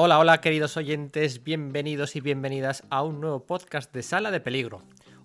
[0.00, 4.80] Hola, hola queridos oyentes, bienvenidos y bienvenidas a un nuevo podcast de Sala de Peligro.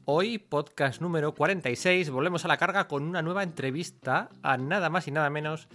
[0.06, 5.08] Hoy, podcast número 46, volvemos a la carga con una nueva entrevista a nada más
[5.08, 5.68] y nada menos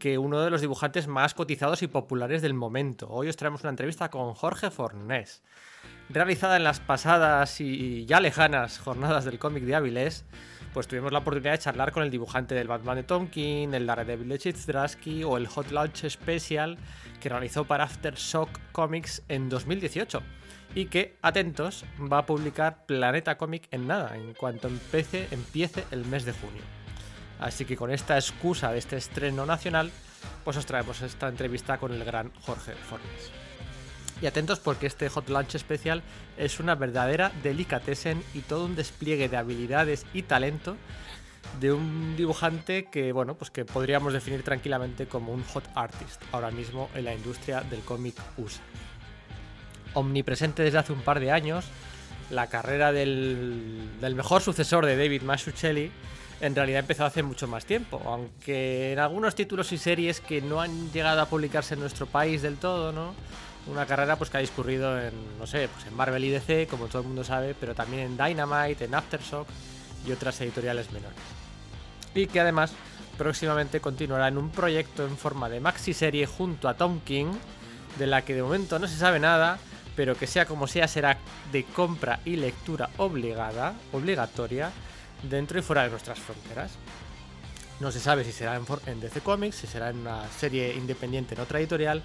[0.00, 3.06] que uno de los dibujantes más cotizados y populares del momento.
[3.08, 5.44] Hoy os traemos una entrevista con Jorge Fornés.
[6.08, 10.24] Realizada en las pasadas y ya lejanas jornadas del cómic de Avilés,
[10.72, 13.86] pues tuvimos la oportunidad de charlar con el dibujante del Batman de Tom King, el
[13.86, 16.78] Daredevil de Chizdrasky o el Hot Launch Special
[17.20, 20.22] que realizó para Aftershock Comics en 2018
[20.74, 26.04] y que, atentos, va a publicar Planeta Comic en nada, en cuanto empiece, empiece el
[26.06, 26.62] mes de junio.
[27.38, 29.90] Así que con esta excusa de este estreno nacional,
[30.44, 33.41] pues os traemos esta entrevista con el gran Jorge Fornes.
[34.22, 36.02] Y atentos porque este Hot Launch especial
[36.38, 40.76] es una verdadera delicatessen y todo un despliegue de habilidades y talento
[41.60, 46.52] de un dibujante que, bueno, pues que podríamos definir tranquilamente como un hot artist ahora
[46.52, 48.62] mismo en la industria del cómic USA.
[49.94, 51.64] Omnipresente desde hace un par de años,
[52.30, 55.90] la carrera del, del mejor sucesor de David Mazzucchelli
[56.40, 60.60] en realidad empezó hace mucho más tiempo, aunque en algunos títulos y series que no
[60.60, 63.14] han llegado a publicarse en nuestro país del todo, ¿no?
[63.66, 66.86] Una carrera pues que ha discurrido en, no sé, pues en Marvel y DC, como
[66.86, 69.46] todo el mundo sabe, pero también en Dynamite, en Aftershock
[70.06, 71.18] y otras editoriales menores.
[72.14, 72.72] Y que además
[73.16, 77.32] próximamente continuará en un proyecto en forma de maxi serie junto a Tom King,
[77.98, 79.58] de la que de momento no se sabe nada,
[79.94, 81.18] pero que sea como sea será
[81.52, 84.70] de compra y lectura obligada, obligatoria,
[85.22, 86.72] dentro y fuera de nuestras fronteras.
[87.80, 91.40] No se sabe si será en, DC Comics, si será en una serie independiente en
[91.40, 92.02] otra editorial,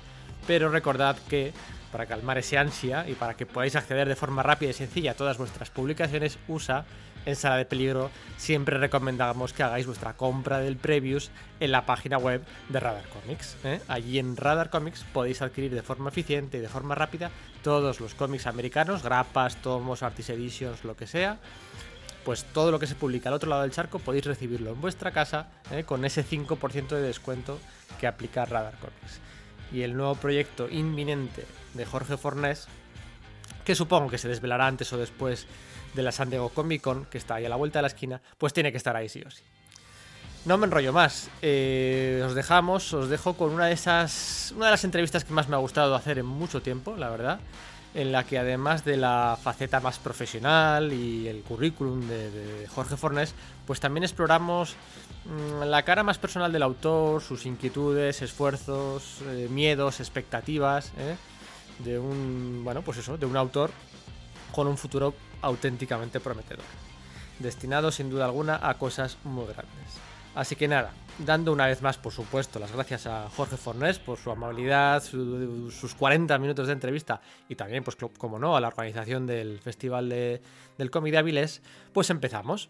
[0.47, 1.53] pero recordad que
[1.91, 5.15] para calmar ese ansia y para que podáis acceder de forma rápida y sencilla a
[5.15, 6.85] todas vuestras publicaciones USA,
[7.25, 12.17] en Sala de Peligro siempre recomendamos que hagáis vuestra compra del previews en la página
[12.17, 13.57] web de Radar Comics.
[13.65, 13.81] ¿eh?
[13.89, 17.29] Allí en Radar Comics podéis adquirir de forma eficiente y de forma rápida
[17.63, 21.37] todos los cómics americanos, grapas, tomos, artist editions, lo que sea
[22.23, 25.11] pues todo lo que se publica al otro lado del charco podéis recibirlo en vuestra
[25.11, 25.85] casa ¿eh?
[25.85, 27.57] con ese 5% de descuento
[28.01, 29.21] que aplica Radar Comics.
[29.71, 32.67] Y el nuevo proyecto inminente de Jorge Fornés,
[33.65, 35.47] que supongo que se desvelará antes o después
[35.93, 38.21] de la San Diego Comic Con, que está ahí a la vuelta de la esquina,
[38.37, 39.43] pues tiene que estar ahí sí o sí.
[40.45, 41.29] No me enrollo más.
[41.41, 44.53] Eh, os dejamos, os dejo con una de esas.
[44.55, 47.39] Una de las entrevistas que más me ha gustado hacer en mucho tiempo, la verdad
[47.97, 53.33] en la que además de la faceta más profesional y el currículum de, Jorge Fornés,
[53.65, 54.75] pues también exploramos
[55.65, 61.15] la cara más personal del autor, sus inquietudes, esfuerzos, eh, miedos, expectativas, ¿eh?
[61.79, 63.71] de un, bueno, pues eso, de un autor
[64.53, 66.63] con un futuro auténticamente prometedor,
[67.39, 69.99] destinado sin duda alguna a cosas muy grandes.
[70.33, 74.17] Así que nada, dando una vez más, por supuesto, las gracias a Jorge Fornés por
[74.17, 79.25] su amabilidad, sus 40 minutos de entrevista y también, pues como no, a la organización
[79.25, 81.49] del Festival del Cómic de
[81.91, 82.69] pues empezamos.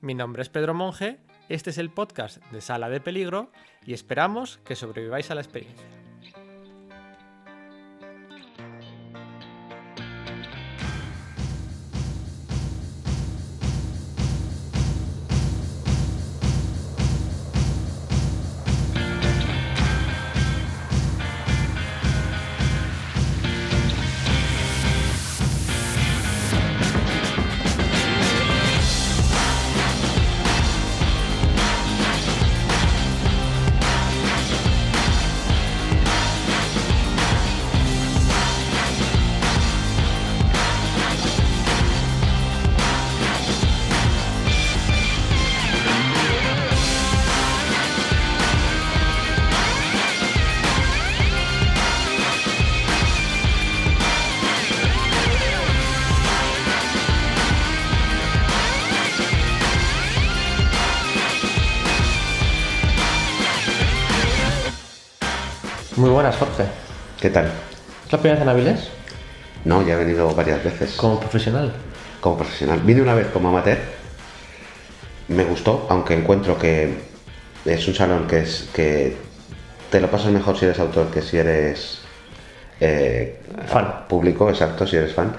[0.00, 1.20] Mi nombre es Pedro Monge,
[1.54, 3.52] este es el podcast de Sala de Peligro
[3.84, 6.01] y esperamos que sobreviváis a la experiencia.
[66.22, 66.64] Buenas, Jorge.
[67.20, 67.46] ¿Qué tal?
[68.06, 68.88] ¿Es la primera vez en Avilés?
[69.64, 70.94] No, ya he venido varias veces.
[70.94, 71.72] ¿Como profesional?
[72.20, 72.80] Como profesional.
[72.84, 73.78] Vine una vez como amateur.
[75.26, 76.94] Me gustó, aunque encuentro que
[77.64, 79.16] es un salón que es que
[79.90, 81.98] te lo pasas mejor si eres autor que si eres
[82.78, 84.04] eh, fan.
[84.08, 85.34] Público, exacto, si eres fan.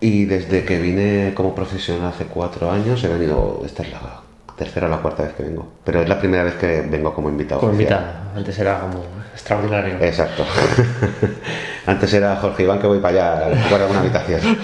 [0.00, 4.23] Y desde que vine como profesional hace cuatro años he venido, esta es la
[4.56, 5.66] tercera o la cuarta vez que vengo.
[5.84, 7.60] Pero es la primera vez que vengo como invitado.
[7.60, 8.06] Como invitado.
[8.36, 9.96] Antes era como extraordinario.
[10.00, 10.44] Exacto.
[11.86, 14.40] Antes era Jorge Iván que voy para allá, guarda una habitación.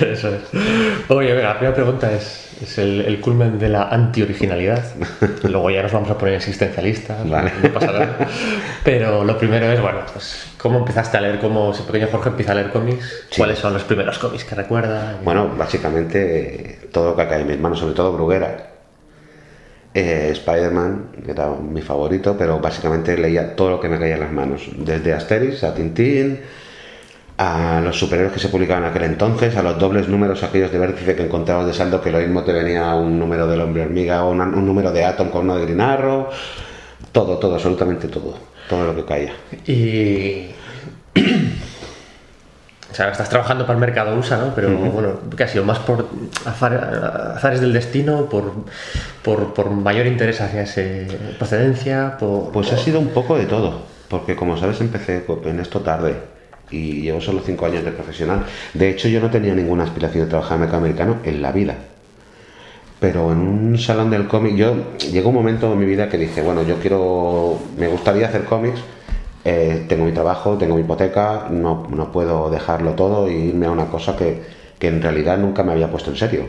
[0.00, 0.42] Eso es.
[1.08, 4.84] Oye, venga, la primera pregunta es, es el, el culmen de la anti-originalidad.
[5.44, 7.28] Luego ya nos vamos a poner existencialistas.
[7.28, 7.52] Vale.
[7.62, 8.28] No pasa nada.
[8.84, 11.38] Pero lo primero es, bueno, pues, ¿cómo empezaste a leer?
[11.38, 13.24] ¿Cómo ese pequeño Jorge empieza a leer cómics?
[13.30, 13.38] Sí.
[13.38, 15.18] ¿Cuáles son los primeros cómics que recuerda?
[15.24, 18.68] Bueno, básicamente todo lo que cae en mis manos, sobre todo Bruguera.
[19.94, 24.32] Eh, Spider-Man era mi favorito, pero básicamente leía todo lo que me caía en las
[24.32, 26.40] manos, desde Asterix a Tintín,
[27.36, 30.78] a los superhéroes que se publicaban en aquel entonces, a los dobles números aquellos de
[30.78, 34.24] vértice que encontrabas de saldo, que lo mismo te venía un número del hombre hormiga
[34.24, 36.28] o un número de Atom con uno de Green Arrow,
[37.10, 38.34] todo, todo, absolutamente todo,
[38.68, 39.32] todo lo que caía.
[39.66, 40.46] Y.
[42.92, 44.54] O sea, estás trabajando para el mercado USA, ¿no?
[44.54, 46.06] Pero bueno, que ha sido más por
[46.44, 48.52] azar- azares del destino, por,
[49.22, 50.82] por, por mayor interés hacia esa
[51.38, 52.52] procedencia, por.
[52.52, 56.16] Pues ha sido un poco de todo, porque como sabes empecé en esto tarde
[56.70, 58.44] y llevo solo cinco años de profesional.
[58.74, 61.50] De hecho yo no tenía ninguna aspiración de trabajar en el mercado americano en la
[61.50, 61.74] vida.
[63.00, 64.74] Pero en un salón del cómic, yo
[65.10, 68.78] llegó un momento en mi vida que dije, bueno, yo quiero, me gustaría hacer cómics,
[69.44, 73.70] eh, tengo mi trabajo, tengo mi hipoteca, no, no puedo dejarlo todo e irme a
[73.70, 74.42] una cosa que,
[74.78, 76.44] que en realidad nunca me había puesto en serio.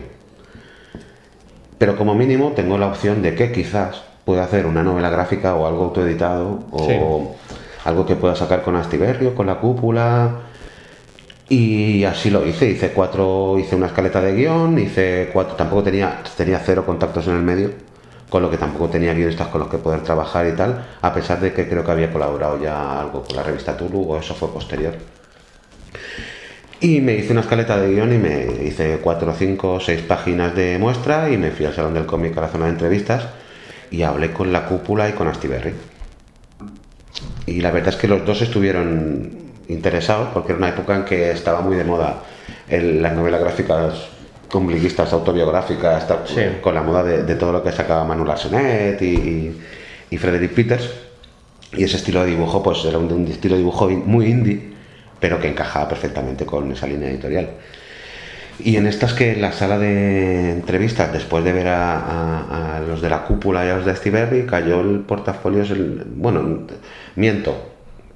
[1.78, 5.66] Pero como mínimo tengo la opción de que quizás pueda hacer una novela gráfica o
[5.66, 7.48] algo autoeditado o Sí.
[7.84, 10.30] algo que pueda sacar con Astiberri o con la cúpula.
[11.48, 16.22] Y así lo hice, hice cuatro, hice una escaleta de guion, hice cuatro, tampoco tenía,
[16.36, 17.70] tenía cero contactos en el medio,
[18.34, 21.38] con lo que tampoco tenía guionistas con los que poder trabajar y tal, a pesar
[21.38, 24.52] de que creo que había colaborado ya algo con la revista Tulu o eso fue
[24.52, 24.92] posterior.
[26.80, 30.78] Y me hice una escaleta de guion y me hice cuatro, cinco, seis páginas de
[30.80, 33.28] muestra y me fui al Salón del Cómic a la zona de entrevistas
[33.92, 35.72] y hablé con la cúpula y con Astiberri.
[37.46, 39.30] Y la verdad es que los dos estuvieron
[39.68, 42.24] interesados porque era una época en que estaba muy de moda
[42.68, 44.08] las novelas gráficas
[44.58, 46.40] ombliguistas, autobiográficas, Sí.
[46.60, 49.60] con la moda de, de todo lo que sacaba Manuel Arsenet y, y,
[50.10, 50.90] y Frederick Peters.
[51.76, 54.60] Y ese estilo de dibujo, pues era un, un estilo de dibujo muy indie,
[55.18, 57.48] pero que encajaba perfectamente con esa línea editorial.
[58.60, 62.80] Y en estas que en la sala de entrevistas, después de ver a, a- a
[62.80, 66.60] los de la cúpula y a los de Estiberri, cayó el portafolio, el- bueno,
[67.16, 67.56] miento,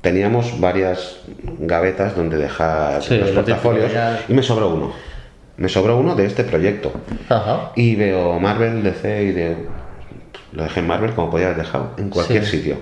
[0.01, 1.17] teníamos varias
[1.59, 3.91] gavetas donde dejar Sí, los portafolios
[4.29, 4.93] y me sobró uno.
[5.59, 6.93] Me sobró uno de este proyecto.
[7.29, 7.73] Ajá.
[7.77, 9.57] Y veo Marvel, DC y de...
[10.53, 12.59] Lo dejé en Marvel como podía haber dejado, en cualquier Sí.
[12.59, 12.77] sitio.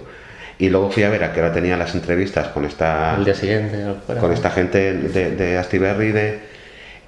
[0.59, 3.35] Y luego fui a ver a qué hora tenía las entrevistas con esta Al día
[3.35, 3.85] siguiente.
[4.07, 4.21] fuera.
[4.21, 6.41] con esta gente de, de Astiberri de,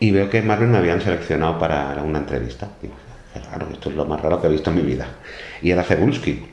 [0.01, 2.69] y veo que Marvel me habían seleccionado para una entrevista.
[2.83, 2.95] Digo,
[3.33, 5.07] qué raro, esto es lo más raro que he visto en mi vida.
[5.63, 6.45] Y era Cebulski.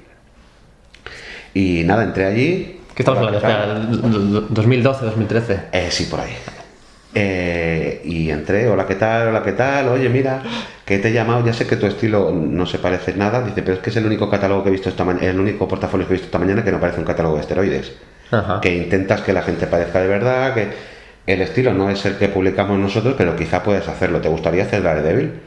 [1.54, 2.82] Y nada, entré allí.
[2.94, 3.40] ¿Qué estamos hablando?
[3.42, 3.92] ¿qué tal?
[3.92, 5.60] Espera, 2012, 2013.
[5.72, 6.32] Eh, sí, por ahí.
[7.18, 9.30] Eh, y entré, hola, ¿qué tal?
[9.30, 9.88] Hola, ¿qué tal?
[9.88, 10.44] Oye, mira,
[10.84, 13.78] que te he llamado, ya sé que tu estilo no se parece nada, dice, pero
[13.78, 16.14] es que es el único catálogo que he visto esta mañana, el único portafolio que
[16.14, 17.94] he visto esta mañana que no parece un catálogo de esteroides.
[18.32, 18.60] Ajá.
[18.60, 20.68] Que intentas que la gente parezca de verdad, que
[21.26, 24.20] el estilo no es el que publicamos nosotros, pero quizá puedes hacerlo.
[24.20, 25.40] ¿Te gustaría hacer Daredevil?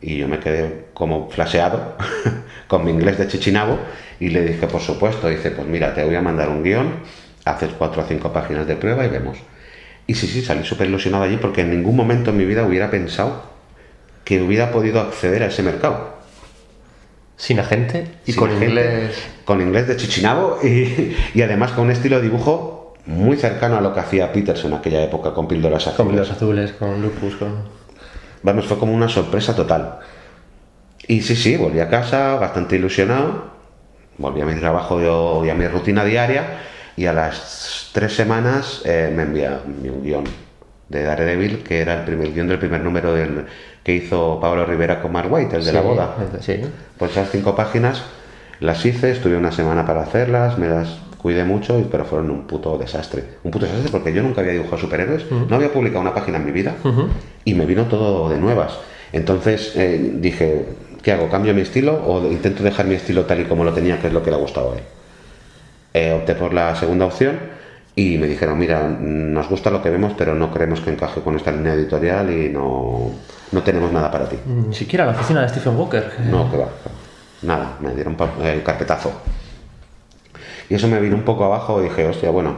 [0.00, 1.96] Y yo me quedé como flaseado
[2.68, 3.78] con mi inglés de chichinabo
[4.18, 6.94] y le dije, por supuesto, dice, pues mira, te voy a mandar un guion,
[7.44, 9.36] haces cuatro o cinco páginas de prueba y vemos.
[10.06, 12.90] Y sí, sí, salí súper ilusionado allí porque en ningún momento en mi vida hubiera
[12.90, 13.42] pensado
[14.24, 16.10] que hubiera podido acceder a ese mercado.
[17.36, 19.16] Sin agente y Sin con inglés.
[19.44, 23.80] Con inglés de chichinabo y, y además con un estilo de dibujo muy cercano a
[23.80, 26.16] lo que hacía Peters en aquella época con píldoras Con azules.
[26.16, 27.64] los azules, con lupus, con.
[28.44, 29.98] Vamos, fue como una sorpresa total.
[31.08, 33.50] Y sí, sí, volví a casa bastante ilusionado,
[34.18, 36.60] volví a mi trabajo y a mi rutina diaria,
[36.96, 40.24] y a las tres semanas eh, me envía un guion
[40.88, 43.46] de Daredevil, que era el primer guion del primer número del,
[43.82, 46.16] que hizo Pablo Rivera con Mark White, el de la boda.
[46.40, 46.60] Sí.
[46.98, 48.02] Pues esas cinco páginas
[48.60, 52.76] las hice, estuve una semana para hacerlas, me las cuidé mucho, pero fueron un puto
[52.78, 53.24] desastre.
[53.42, 56.44] Un puto desastre porque yo nunca había dibujado superhéroes, no había publicado una página en
[56.44, 56.74] mi vida
[57.44, 58.78] y me vino todo de nuevas.
[59.12, 60.66] Entonces eh, dije,
[61.02, 61.28] ¿qué hago?
[61.28, 64.12] ¿Cambio mi estilo o intento dejar mi estilo tal y como lo tenía, que es
[64.12, 64.82] lo que le ha gustado a él?
[65.94, 67.38] Eh, opté por la segunda opción
[67.94, 71.36] y me dijeron, mira, nos gusta lo que vemos, pero no creemos que encaje con
[71.36, 73.10] esta línea editorial y no,
[73.50, 74.36] no tenemos nada para ti.
[74.46, 76.10] Ni siquiera la oficina de Stephen Walker.
[76.30, 76.68] No, que va.
[77.42, 79.12] Nada, me dieron el carpetazo.
[80.70, 82.54] Y eso me vino un poco abajo y dije, hostia, bueno,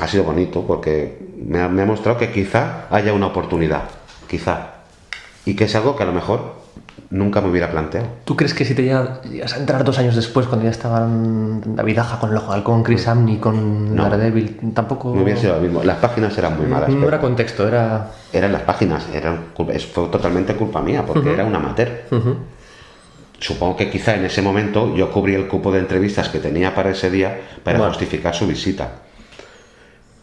[0.00, 3.82] ha sido bonito porque me ha, me ha mostrado que quizá haya una oportunidad.
[4.28, 4.70] Quizá.
[5.44, 6.61] Y que es algo que a lo mejor
[7.12, 8.06] nunca me hubiera planteado.
[8.24, 11.98] ¿Tú crees que si te llegas a entrar dos años después, cuando ya estaban David
[11.98, 14.04] Aja con el ojo con Chris Amney, con No.
[14.08, 15.14] Daredevil, tampoco...
[15.14, 15.84] No hubiera sido lo mismo.
[15.84, 16.88] Las páginas eran muy malas.
[16.88, 18.10] No era contexto, era...
[18.32, 22.04] Eran las páginas, eran, culpa- es- fue totalmente culpa mía, porque era un amateur.
[23.38, 26.90] Supongo que quizá en ese momento yo cubrí el cupo de entrevistas que tenía para
[26.90, 27.92] ese día para Bueno.
[27.92, 28.88] justificar su visita.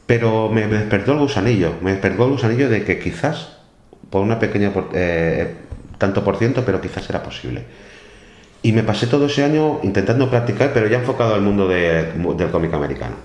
[0.05, 3.57] Pero me, me despertó el gusanillo, me despertó el gusanillo de que quizás,
[4.09, 5.53] por una pequeña por- eh,
[5.99, 7.63] tanto por ciento, pero quizás era posible.
[8.63, 12.49] Y me pasé todo ese año intentando practicar, pero ya enfocado al mundo de- del
[12.49, 13.15] cómic americano.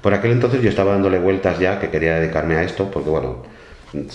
[0.00, 3.42] Por aquel entonces yo estaba dándole vueltas ya que quería dedicarme a esto, porque bueno,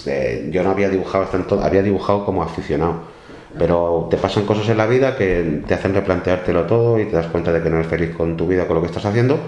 [0.08, 3.14] eh, yo no había dibujado tanto, había dibujado como aficionado.
[3.58, 7.28] Pero te pasan cosas en la vida que te hacen replanteártelo todo y te das
[7.28, 9.40] cuenta de que no eres feliz con tu vida, con lo que estás haciendo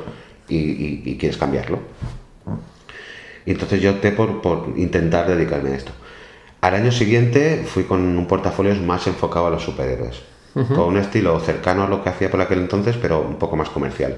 [0.47, 1.79] y, quieres cambiarlo.
[3.45, 5.91] Y entonces yo opté por intentar dedicarme a esto.
[6.67, 10.21] Al año siguiente fui con un portafolio más enfocado a los superhéroes,
[10.53, 13.69] con un estilo cercano a lo que hacía por aquel entonces, pero un poco más
[13.69, 14.17] comercial.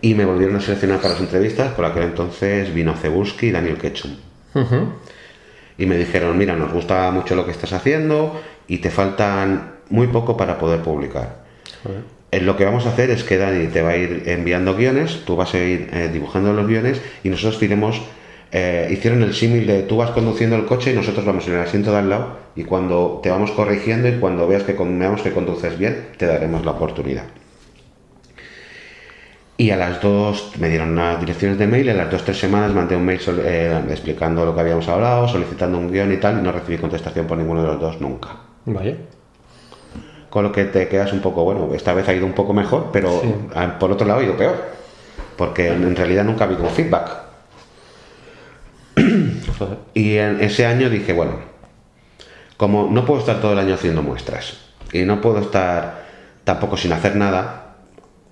[0.00, 3.76] Y me volvieron a seleccionar para las entrevistas, por aquel entonces vino Cebuski y Daniel
[3.76, 4.12] Ketchum.
[5.76, 10.06] Y me dijeron, mira, nos gusta mucho lo que estás haciendo y te faltan muy
[10.06, 11.44] poco para poder publicar.
[11.82, 12.00] Joder.
[12.30, 15.26] Eh, Lo que vamos a hacer es que Dani te va a ir enviando guiones,
[15.26, 18.00] tú vas a ir eh, dibujando los guiones y nosotros te iremos...
[18.52, 21.60] eh, hicieron el símil de tú vas conduciendo el coche y nosotros vamos en el
[21.60, 25.22] asiento de al lado y cuando te vamos corrigiendo y cuando veas que con- veamos
[25.22, 27.24] que conduces bien, te daremos la oportunidad.
[29.56, 32.38] Y a las dos me dieron unas direcciones de mail y a las dos tres
[32.38, 36.38] semanas mandé un mail eh, explicando lo que habíamos hablado, solicitando un guion y tal,
[36.38, 38.30] y no recibí contestación por ninguno de los dos nunca.
[38.64, 38.94] Vaya.
[40.30, 42.88] Con lo que te quedas un poco, bueno, esta vez ha ido un poco mejor,
[42.90, 43.34] pero Sí.
[43.54, 44.56] ah, por otro lado ha ido peor.
[45.36, 47.10] Porque en, realidad nunca ha habido feedback.
[49.60, 49.78] Joder.
[49.94, 51.34] Y en ese año dije, bueno,
[52.56, 54.58] como no puedo estar todo el año haciendo muestras
[54.92, 56.04] y no puedo estar
[56.44, 57.76] tampoco sin hacer nada,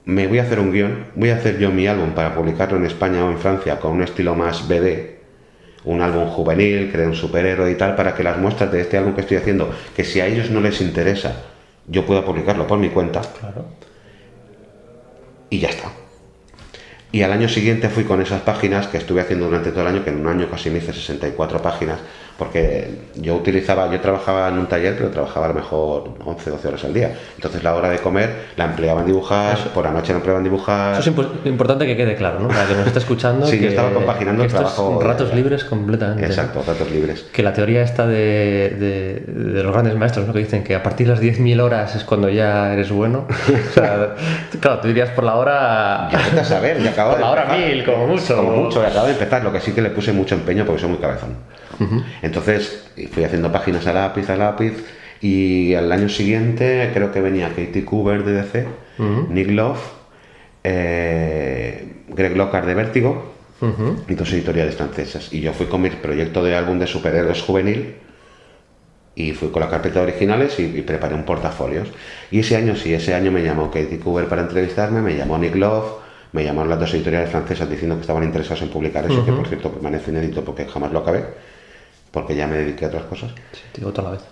[0.05, 2.87] me voy a hacer un guion, voy a hacer yo mi álbum para publicarlo en
[2.87, 5.19] España o en Francia con un estilo más BD,
[5.85, 8.97] un álbum juvenil, que de un superhéroe y tal, para que las muestras de este
[8.99, 11.37] álbum que estoy haciendo, que si a ellos no les interesa,
[11.87, 13.67] yo pueda publicarlo por mi cuenta Claro.
[15.51, 15.91] y ya está.
[17.11, 20.05] Y al año siguiente fui con esas páginas que estuve haciendo durante todo el año,
[20.05, 22.01] que en un año casi me hice 64 páginas,
[22.39, 26.69] porque yo utilizaba, yo trabajaba en un taller, pero trabajaba a lo mejor 11, 12
[26.69, 27.13] horas al día.
[27.35, 30.45] Entonces la hora de comer la empleaba en dibujar, por la noche la empleaba en
[30.45, 30.93] dibujar.
[31.01, 32.47] Eso es impo- importante que quede claro, ¿no?
[32.49, 33.45] Para que nos esté escuchando.
[33.47, 36.25] Sí, yo que estaba compaginando el trabajo- ratos libres completamente.
[36.27, 37.23] Exacto, datos libres.
[37.33, 38.77] Que la teoría esta de,
[39.27, 40.33] de- de los grandes maestros, ¿no?
[40.33, 43.27] Que dicen que a partir de las 10.000 horas es cuando ya eres bueno.
[43.29, 44.15] O sea,
[44.61, 46.09] claro, tú dirías por la hora...
[46.13, 47.67] Ya a saber, ya acabo Por de la hora empezar.
[47.75, 48.37] mil, como mucho.
[48.37, 50.91] Como mucho, acabo de empezar, lo que sí que le puse mucho empeño porque soy
[50.91, 51.31] muy cabezón.
[52.23, 54.73] Entonces fui haciendo páginas a lápiz, a lápiz,
[55.21, 58.67] y al año siguiente creo que venía Katie Cooper de DC,
[59.31, 59.81] Nick Love,
[60.65, 63.33] eh, Greg Lockhart de Vértigo,
[64.09, 65.33] y dos editoriales francesas.
[65.33, 67.97] Y yo fui con mi proyecto de álbum de superhéroes juvenil
[69.17, 71.89] y fui con la carpeta de originales y, y preparé un portafolios.
[72.31, 75.57] Y ese año sí, ese año me llamó Katie Cooper para entrevistarme, me llamó Nick
[75.57, 75.87] Love,
[76.33, 79.49] me llamaron las dos editoriales francesas diciendo que estaban interesados en publicar eso, que por
[79.49, 81.25] cierto permanece inédito porque jamás lo acabé,
[82.11, 83.31] porque ya me dediqué a otras cosas.
[83.53, 84.25] Sí, te digo toda la vez.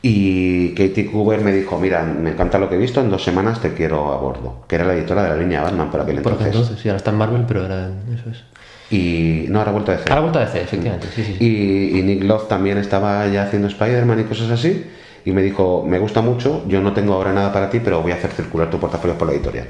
[0.00, 3.60] Y Katie Cooper me dijo, mira, me encanta lo que he visto, en dos semanas
[3.60, 6.32] te quiero a bordo, que era la editora de la línea Batman por aquel Por
[6.32, 6.54] entonces.
[6.54, 7.88] entonces, sí, ahora está en Marvel, pero era...
[8.14, 8.44] Eso es.
[8.90, 10.10] Y no, ahora ha vuelto a decir.
[10.10, 11.36] Ahora vuelta de C, efectivamente, sí, sí.
[11.36, 11.44] sí.
[11.44, 14.86] Y, y Nick Love también estaba ya haciendo Spider-Man y cosas así.
[15.24, 18.12] Y me dijo, me gusta mucho, yo no tengo ahora nada para ti, pero voy
[18.12, 19.66] a hacer circular tu portafolio por la editorial.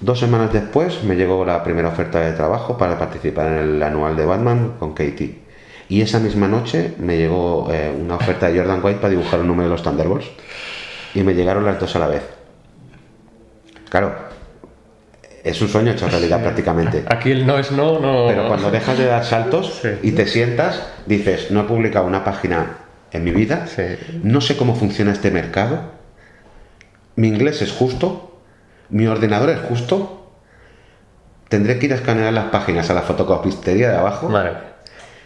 [0.00, 4.16] Dos semanas después me llegó la primera oferta de trabajo para participar en el anual
[4.16, 5.43] de Batman con Katie.
[5.88, 9.46] Y esa misma noche me llegó eh, una oferta de Jordan White para dibujar un
[9.48, 10.26] número de los Thunderbolts.
[11.14, 12.22] Y me llegaron las dos a la vez.
[13.90, 14.12] Claro,
[15.44, 17.04] es un sueño hecho realidad prácticamente.
[17.08, 18.26] Aquí el no es no, no...
[18.26, 19.88] Pero cuando dejas de dar saltos Sí.
[20.02, 22.78] y te sientas, dices, no he publicado una página
[23.12, 23.82] en mi vida, Sí.
[24.22, 25.92] no sé cómo funciona este mercado,
[27.14, 28.40] mi inglés es justo,
[28.88, 30.32] mi ordenador es justo,
[31.48, 34.73] tendré que ir a escanear las páginas a la fotocopistería de abajo, mía.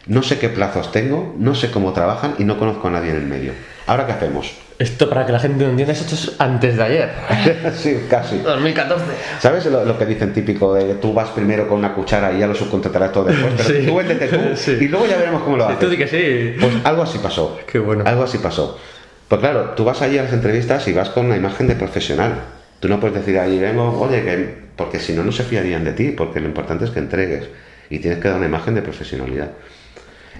[0.08, 3.16] No sé qué plazos tengo, no sé cómo trabajan y no conozco a nadie en
[3.16, 3.52] el medio.
[3.86, 4.54] ¿Ahora qué hacemos?
[4.78, 7.10] Esto para que la gente lo entienda, esto es antes de ayer.
[7.76, 8.38] sí, casi.
[8.38, 9.04] 2014.
[9.40, 12.46] ¿Sabes lo, lo que dicen típico de tú vas primero con una cuchara y ya
[12.46, 13.54] lo subcontratarás todo después?
[13.56, 13.86] Pero Sí.
[13.86, 14.76] tú véndete tú Sí.
[14.80, 15.78] y luego ya veremos cómo lo haces.
[15.80, 16.56] Tú di que sí.
[16.60, 17.58] Pues algo así pasó.
[17.70, 18.04] Qué bueno.
[18.06, 18.78] Algo así pasó.
[19.26, 22.34] Pues claro, tú vas allí a las entrevistas y vas con una imagen de profesional.
[22.80, 24.54] Tú no puedes decir allí, vengo, oye, que...
[24.76, 27.48] porque si no, no se fiarían de ti, porque lo importante es que entregues.
[27.90, 29.50] Y tienes que dar una imagen de profesionalidad.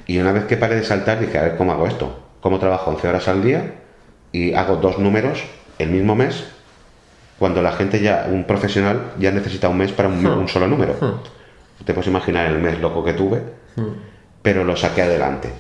[0.06, 2.24] Y una vez que paré de saltar, dije, a ver cómo hago esto.
[2.40, 3.74] cómo trabajo 11 horas al día
[4.32, 5.42] y hago dos números
[5.78, 6.44] el mismo mes
[7.38, 10.94] cuando la gente ya, un profesional ya necesita un mes para un, un solo número.
[11.84, 13.42] Te puedes imaginar el mes loco que tuve,
[14.42, 15.50] pero lo saqué adelante.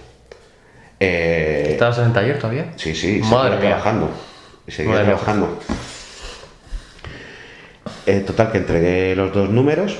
[1.00, 2.72] Eh, ¿Estabas en el taller todavía?
[2.76, 3.60] Sí, sí, Madre seguía mía.
[3.60, 4.10] trabajando.
[4.66, 5.58] Y seguía Madre trabajando.
[8.06, 9.96] Eh, total, que entregué los dos números.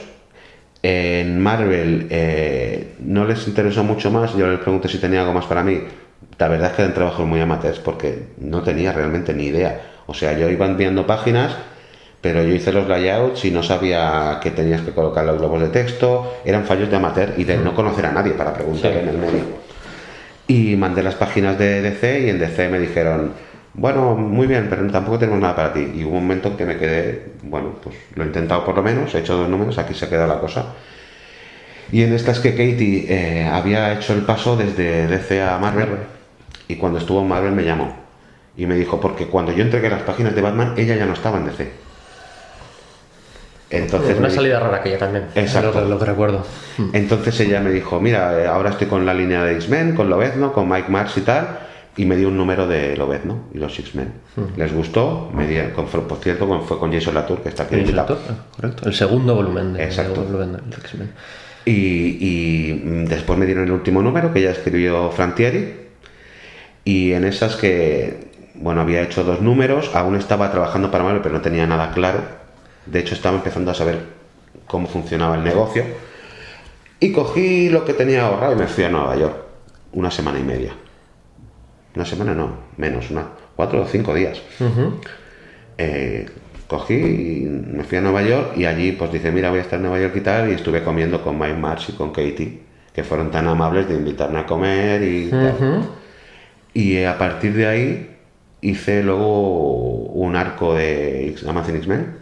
[0.82, 4.34] En Marvel eh, no les interesó mucho más.
[4.36, 5.80] Yo les pregunté si tenía algo más para mí.
[6.38, 9.80] La verdad es que eran trabajos muy amateurs porque no tenía realmente ni idea.
[10.06, 11.52] O sea, yo iba enviando páginas,
[12.20, 15.68] pero yo hice los layouts y no sabía que tenías que colocar los globos de
[15.68, 16.34] texto.
[16.44, 18.98] Eran fallos de amateur y de no conocer a nadie para preguntar Sí.
[19.00, 19.44] en el medio.
[20.46, 23.32] Y mandé las páginas de DC y en DC me dijeron,
[23.78, 25.90] bueno, muy bien, pero tampoco tenemos nada para ti.
[25.94, 28.82] Y hubo un momento en que me quedé, bueno, pues lo he intentado por lo
[28.82, 30.66] menos, he hecho dos números, aquí se ha quedado la cosa.
[31.90, 35.88] Y en esta es que Katie eh, había hecho el paso desde DC a Marvel
[36.68, 37.96] y cuando estuvo en Marvel me llamó
[38.56, 41.38] y me dijo, porque cuando yo entregué las páginas de Batman, ella ya no estaba
[41.38, 41.70] en DC.
[43.70, 45.26] Entonces Una salida rara aquella también.
[45.34, 45.72] Exacto.
[45.72, 46.46] Lo, que- lo que recuerdo.
[46.94, 50.52] entonces ella me dijo, mira, eh, ahora estoy con la línea de X-Men, con Lobezno,
[50.52, 51.58] con Mike Mars y tal,
[51.98, 54.12] y me dio un número de Lobezno y los X-Men.
[54.56, 57.80] Les gustó, me di- con- por cierto, fue con Jason Latour, que está aquí El,
[57.82, 58.18] invitado.
[58.56, 58.88] correcto.
[58.88, 60.22] El segundo volumen de, Exacto.
[60.22, 61.10] X-Men.
[61.66, 62.72] Y, y,
[63.06, 65.74] después me dieron el último número que ya escribió Frantieri.
[66.84, 71.34] Y en esas que, bueno, había hecho dos números, aún estaba trabajando para Marvel, pero
[71.34, 72.20] no tenía nada claro.
[72.86, 73.98] De hecho, estaba empezando a saber
[74.66, 75.84] cómo funcionaba el negocio.
[77.00, 79.36] Y cogí lo que tenía ahorrado y me fui a Nueva York.
[79.92, 80.72] Una semana y media.
[81.98, 83.24] Una semana no, menos, una,
[83.56, 84.40] cuatro o cinco días.
[85.76, 86.26] Eh,
[86.68, 89.78] cogí y me fui a Nueva York y allí pues dice, mira, voy a estar
[89.78, 92.60] en Nueva York y tal, y estuve comiendo con Mike Marsh y con Katie,
[92.92, 95.88] que fueron tan amables de invitarme a comer y tal.
[96.72, 98.16] Y eh, a partir de ahí
[98.60, 102.14] hice luego un arco de Amazing X-Men.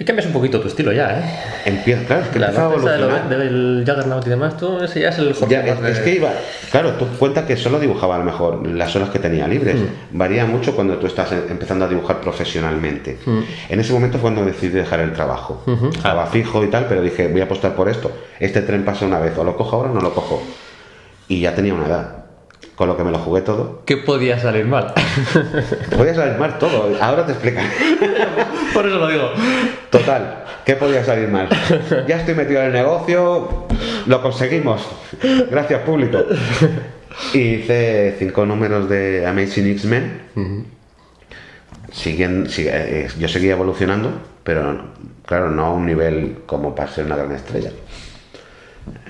[0.00, 1.24] Y cambias un poquito tu estilo ya, ¿eh?
[1.64, 4.78] Empieza, claro, es que La empezaba a parte esa de del Juggernaut y demás, tú
[4.80, 6.30] ese ya es el Jorge Ya, es, de- es que iba,
[6.70, 9.74] claro, tú cuenta que solo dibujaba a lo mejor las horas que tenía libres.
[9.74, 10.16] Mm.
[10.16, 13.18] Varía mucho cuando tú estás em- empezando a dibujar profesionalmente.
[13.26, 13.38] Mm.
[13.70, 15.64] En ese momento fue cuando decidí dejar el trabajo.
[15.92, 18.12] Estaba fijo y tal, pero dije, voy a apostar por esto.
[18.38, 20.40] Este tren pasa una vez, o lo cojo ahora o no lo cojo.
[21.26, 22.17] Y ya tenía una edad.
[22.78, 23.82] Con lo que me lo jugué todo.
[23.84, 24.94] ¿Qué podía salir mal?
[25.96, 27.66] Podía salir mal todo, ahora te explicaré.
[28.72, 29.32] Por eso lo digo.
[29.90, 31.48] Total, ¿qué podía salir mal?
[32.06, 33.66] Ya estoy metido en el negocio,
[34.06, 34.86] lo conseguimos.
[35.50, 36.18] Gracias, público.
[37.34, 40.22] Y hice cinco números de Amazing X-Men.
[42.06, 44.12] Eh, yo seguía evolucionando,
[44.44, 44.92] pero
[45.26, 47.72] claro, no a un nivel como para ser una gran estrella.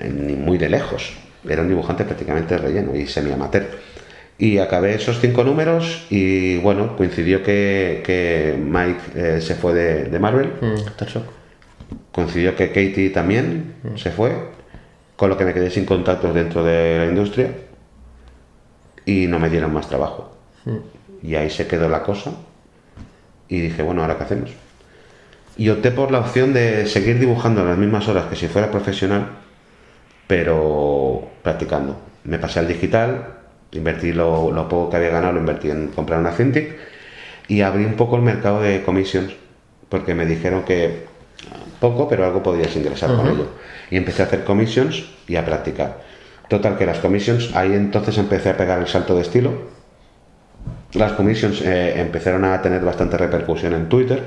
[0.01, 1.13] Ni muy de lejos.
[1.47, 3.67] Era un dibujante prácticamente relleno y semi-amateur.
[4.37, 10.05] Y acabé esos cinco números y bueno, coincidió que, que Mike eh, se fue de,
[10.05, 10.75] de Marvel, Mm,
[12.13, 14.31] coincidió que Katie también se fue,
[15.15, 17.51] con lo que me quedé sin contactos dentro de la industria
[19.05, 20.35] y no me dieron más trabajo.
[21.21, 22.31] Y ahí se quedó la cosa
[23.49, 24.51] y dije, bueno, ¿ahora qué hacemos?
[25.57, 29.27] Y opté por la opción de seguir dibujando las mismas horas que si fuera profesional,
[30.29, 31.97] pero practicando.
[32.23, 33.29] Me pasé al digital,
[33.71, 36.75] invertí lo, lo poco que había ganado, lo invertí en comprar una Cintiq
[37.47, 39.33] y abrí un poco el mercado de commissions,
[39.89, 41.07] porque me dijeron que
[41.79, 43.47] poco, pero algo podías ingresar con ello.
[43.89, 46.03] Y empecé a hacer commissions y a practicar.
[46.47, 49.51] Total, que las commissions, ahí entonces empecé a pegar el salto de estilo.
[50.93, 54.21] Las commissions eh, empezaron a tener bastante repercusión en Twitter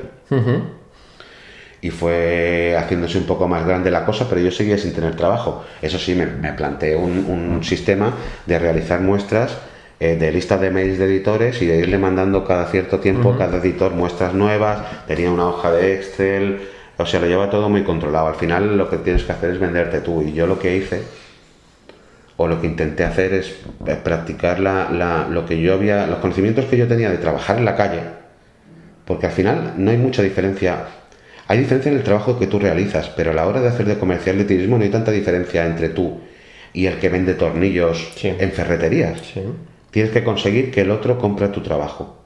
[1.82, 5.64] y fue haciéndose un poco más grande la cosa, pero yo seguía sin tener trabajo.
[5.82, 8.14] Eso sí, me, me planteé un, un sistema
[8.46, 9.58] de realizar muestras
[10.00, 13.58] eh, de lista de mails de editores y de irle mandando cada cierto tiempo, cada
[13.58, 16.60] editor muestras nuevas, tenía una hoja de Excel,
[16.98, 18.28] o sea, lo lleva todo muy controlado.
[18.28, 21.02] Al final lo que tienes que hacer es venderte tú y yo lo que hice
[22.36, 23.54] o lo que intenté hacer es
[24.02, 27.64] practicar la, la- lo que yo había, los conocimientos que yo tenía de trabajar en
[27.64, 28.00] la calle,
[29.04, 30.76] porque al final no hay mucha diferencia.
[31.52, 33.98] Hay diferencia en el trabajo que tú realizas, pero a la hora de hacer de
[33.98, 36.18] comercial de turismo no hay tanta diferencia entre tú
[36.72, 38.28] y el que vende tornillos Sí.
[38.38, 39.20] en ferreterías.
[39.20, 39.42] Sí.
[39.90, 42.16] Tienes que conseguir que el otro compre tu trabajo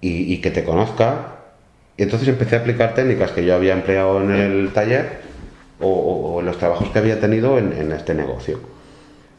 [0.00, 1.36] y, y que te conozca.
[1.96, 5.20] Y entonces empecé a aplicar técnicas que yo había empleado en el taller
[5.80, 8.58] o, o- o en los trabajos que había tenido en, en este negocio.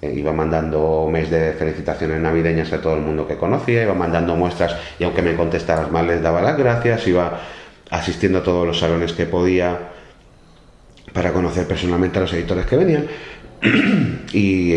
[0.02, 4.34] Eh, iba mandando mails de felicitaciones navideñas a todo el mundo que conocía, iba mandando
[4.38, 7.42] muestras y aunque me contestaras mal les daba las gracias, iba
[7.90, 9.92] asistiendo a todos los salones que podía
[11.14, 13.08] para conocer personalmente a los editores que venían.
[14.34, 14.74] y,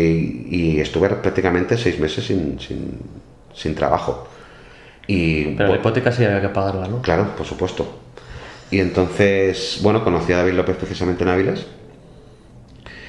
[0.49, 2.99] y estuve prácticamente seis meses sin, sin,
[3.53, 4.27] sin trabajo.
[5.07, 7.01] Y, Pero la hipoteca sí había que pagarla, ¿no?
[7.01, 7.99] Claro, por supuesto.
[8.71, 11.65] Y entonces, bueno, conocí a David López precisamente en Áviles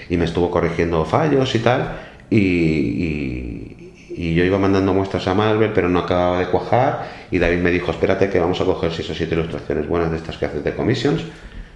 [0.09, 1.99] y me estuvo corrigiendo fallos y tal.
[2.31, 3.70] Y,
[4.17, 7.07] y- yo iba mandando muestras a Marvel, pero no acababa de cuajar.
[7.31, 10.17] Y David me dijo: Espérate, que vamos a coger 6 o 7 ilustraciones buenas de
[10.19, 11.23] estas que haces de commissions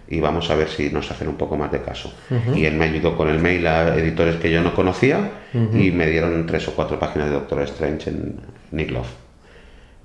[0.06, 2.12] y vamos a ver si nos hacen un poco más de caso.
[2.54, 6.06] Y él me ayudó con el mail a editores que yo no conocía y me
[6.06, 8.36] dieron tres o cuatro páginas de Doctor Strange en
[8.72, 9.08] Nick Love.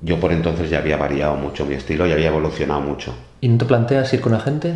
[0.02, 3.14] Yo por entonces ya había variado mucho mi estilo y había evolucionado mucho.
[3.42, 4.74] ¿Y no te planteas ir con agente?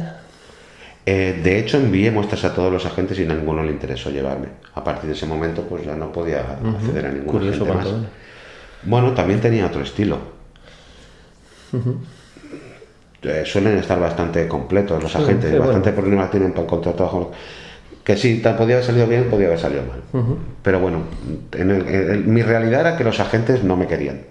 [1.06, 4.48] Eh, de hecho, envié muestras a todos los agentes y a ninguno le interesó llevarme.
[4.76, 6.40] A partir de ese momento, pues ya no podía
[6.76, 7.86] acceder a ningún Curioso agente más.
[8.84, 10.18] Bueno, también tenía otro estilo.
[13.24, 17.32] Eh, suelen estar bastante completos los agentes, sí, bastante problemas tienen para encontrar trabajo.
[18.04, 20.02] Que sí, tan- podía haber salido bien, podía haber salido mal.
[20.62, 21.04] Pero bueno,
[21.54, 24.22] en el- en el- mi realidad era que los agentes no me querían.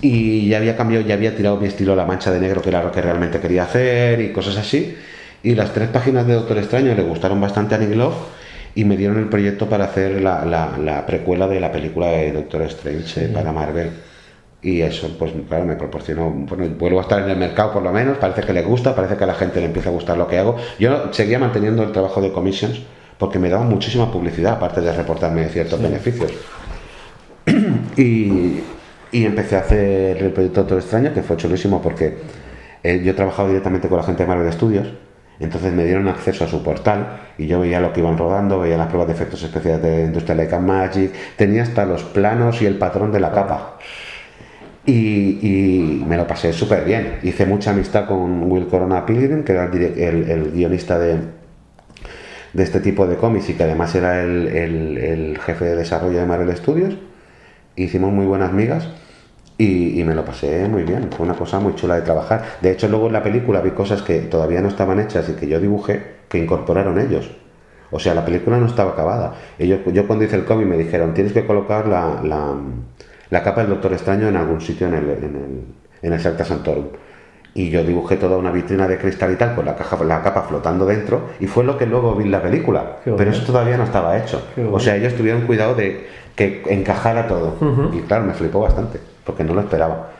[0.00, 2.68] Y ya había cambiado, ya había tirado mi estilo a la mancha de negro, que
[2.68, 4.96] era lo que realmente quería hacer y cosas así.
[5.42, 8.14] Y las tres páginas de Doctor Extraño le gustaron bastante a Nick Love
[8.74, 12.32] y me dieron el proyecto para hacer la, la- la precuela de la película de
[12.32, 13.90] Doctor Strange eh, para Marvel.
[14.62, 17.90] Y eso, pues claro, me proporcionó, bueno, vuelvo a estar en el mercado por lo
[17.92, 20.26] menos, parece que le gusta, parece que a la gente le empieza a gustar lo
[20.28, 20.56] que hago.
[20.78, 22.80] Yo seguía manteniendo el trabajo de commissions
[23.16, 26.32] porque me daba muchísima publicidad, aparte de reportarme ciertos beneficios.
[27.96, 28.60] Y,
[29.12, 32.18] y empecé a hacer el proyecto Doctor Extraño, que fue chulísimo porque
[32.82, 34.88] eh, yo he trabajado directamente con la gente de Marvel Studios,
[35.44, 38.76] entonces me dieron acceso a su portal y yo veía lo que iban rodando, veía
[38.76, 42.66] las pruebas de efectos especiales de Industrial Light and Magic, tenía hasta los planos y
[42.66, 43.78] el patrón de la capa.
[44.86, 47.18] Y, me lo pasé súper bien.
[47.22, 51.18] Hice mucha amistad con Will Corona Pilgrim, que era el, el- guionista de,
[52.52, 56.26] de este tipo de cómics y que además era el- el jefe de desarrollo de
[56.26, 56.96] Marvel Studios.
[57.76, 58.88] Hicimos muy buenas migas
[59.62, 61.08] y, y me lo pasé muy bien.
[61.16, 62.42] Fue una cosa muy chula de trabajar.
[62.60, 65.46] De hecho, luego en la película vi cosas que todavía no estaban hechas y que
[65.48, 67.30] yo dibujé que incorporaron ellos.
[67.90, 69.34] O sea, la película no estaba acabada.
[69.58, 72.54] Ellos, yo cuando hice el cómic me dijeron, tienes que colocar la, la,
[73.30, 75.64] la capa del Doctor Extraño en algún sitio en el, en el,
[76.02, 76.86] en el Santorum.
[77.52, 80.42] Y yo dibujé toda una vitrina de cristal y tal con la, caja, la capa
[80.42, 82.98] flotando dentro y fue lo que luego vi en la película.
[83.04, 83.32] Qué Pero bueno.
[83.32, 84.40] eso todavía no estaba hecho.
[84.70, 87.56] O sea, ellos tuvieron cuidado de que encajara todo.
[87.92, 90.10] Y claro, me flipó bastante, porque no lo esperaba.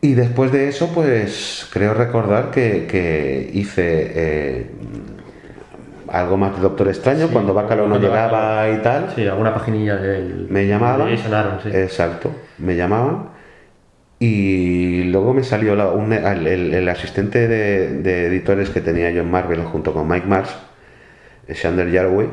[0.00, 4.70] Y después de eso, pues creo recordar que, que hice eh,
[6.08, 9.12] algo más de Doctor Extraño, Sí, cuando Bacalo no llegaba y tal.
[9.14, 10.46] Sí, alguna paginilla del.
[10.50, 11.08] Me llamaban.
[11.08, 11.68] de sí.
[11.72, 13.30] Exacto, me llamaban.
[14.20, 19.10] Y luego me salió la- un- el, el- el asistente de, de editores que tenía
[19.10, 20.54] yo en Marvel junto con Mike Mars,
[21.48, 22.28] Shander Yarway,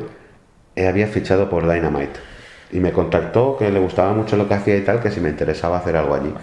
[0.76, 2.20] eh, había fichado por Dynamite.
[2.74, 5.30] Y me contactó que le gustaba mucho lo que hacía y tal, que si me
[5.30, 6.34] interesaba hacer algo allí.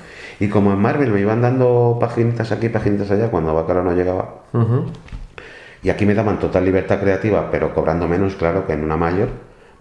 [0.41, 4.35] Y como en Marvel me iban dando paginitas aquí, paginitas allá, cuando Bacaro no llegaba,
[4.53, 4.85] Ujú.
[5.83, 9.29] y aquí me daban total libertad creativa, pero cobrando menos, claro, que en una mayor.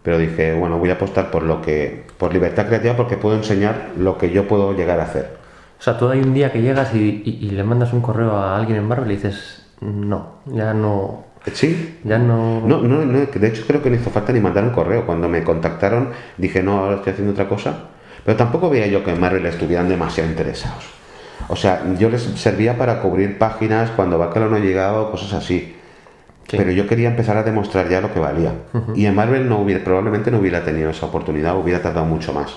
[0.04, 3.90] Pero dije, bueno, voy a apostar por lo que, por libertad creativa porque puedo enseñar
[3.98, 5.36] lo que yo puedo llegar a hacer.
[5.80, 8.32] O sea, tú hay un día que llegas y, y- y le mandas un correo
[8.32, 11.26] a alguien en Marvel y dices, no, ya no.
[11.54, 11.98] Sí.
[12.04, 12.62] Ya no.
[12.62, 15.06] No, no, no, de hecho creo que no hizo falta ni mandar un correo.
[15.06, 17.90] Cuando me contactaron dije, no, ahora estoy haciendo otra cosa.
[18.26, 20.84] Pero tampoco veía yo que en Marvel estuvieran demasiado interesados.
[21.48, 25.76] O sea, yo les servía para cubrir páginas cuando Bacalo no llegaba o cosas así.
[26.48, 26.58] Sí.
[26.58, 28.54] Pero yo quería empezar a demostrar ya lo que valía.
[28.96, 32.56] Y en Marvel no hubiera, probablemente no hubiera tenido esa oportunidad, hubiera tardado mucho más.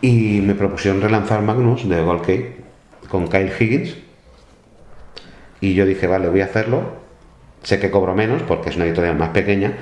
[0.00, 2.56] Y me propusieron relanzar Magnus de Gold Cake
[3.08, 3.96] con Kyle Higgins.
[5.60, 7.01] Y yo dije, vale, voy a hacerlo.
[7.62, 9.72] Sé que cobro menos porque es una editorial más pequeña,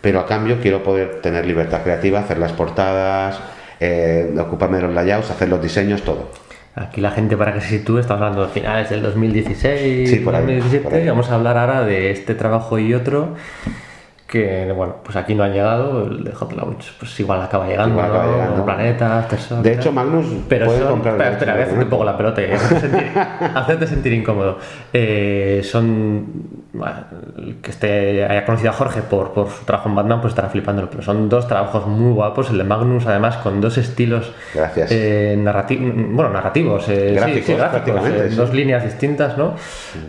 [0.00, 3.40] pero a cambio quiero poder tener libertad creativa, hacer las portadas,
[3.80, 6.30] eh, ocuparme de los layouts, hacer los diseños, todo.
[6.74, 10.34] Aquí la gente, para que se sitúe, estamos hablando de finales del 2016, Sí, por
[10.34, 10.84] ahí, 2017.
[10.84, 11.08] por ahí.
[11.08, 13.34] Vamos a hablar ahora de este trabajo y otro
[14.30, 16.06] que, bueno, pues aquí no han llegado.
[16.06, 17.94] El de Hot Launch, pues igual acaba llegando.
[17.96, 18.32] Igual acaba ¿no?
[18.32, 18.64] llegando.
[18.64, 19.62] Planetas, Tesoro.
[19.62, 22.40] De hecho, Magnus Pero puede son, comprar espera, espera, hacerte de un poco la pelota
[22.42, 22.44] y
[23.54, 24.58] hacerte sentir, incómodo.
[24.92, 26.26] Eh, son.
[26.72, 26.94] bueno,
[27.38, 30.48] el que esté, haya conocido a Jorge por, por su trabajo en Batman, pues estará
[30.48, 30.88] flipándolo.
[30.88, 32.50] Pero son dos trabajos muy guapos.
[32.50, 34.90] El de Magnus, además, con dos estilos Gracias.
[34.92, 35.78] eh, narrati-
[36.14, 36.88] bueno, narrativos.
[36.88, 38.36] eh, Gráficos, sí, gráficos, eh, sí.
[38.36, 39.54] Dos líneas distintas, ¿no?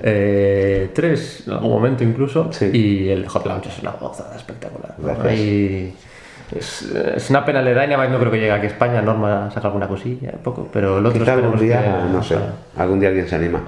[0.03, 2.51] Eh, tres en algún momento incluso.
[2.51, 2.69] Sí.
[2.73, 4.93] Y el Hot Launch es una gozada espectacular.
[4.97, 5.05] ¿no?
[5.07, 5.27] Gracias.
[5.27, 5.95] Ahí-
[6.57, 6.81] es,
[7.15, 9.01] es una pena Dynamite, no creo que llegue aquí a España.
[9.01, 12.35] Norma saca alguna cosilla, poco, pero el otro Quizá algún día, que- no sé,
[12.77, 13.61] algún día alguien se anima.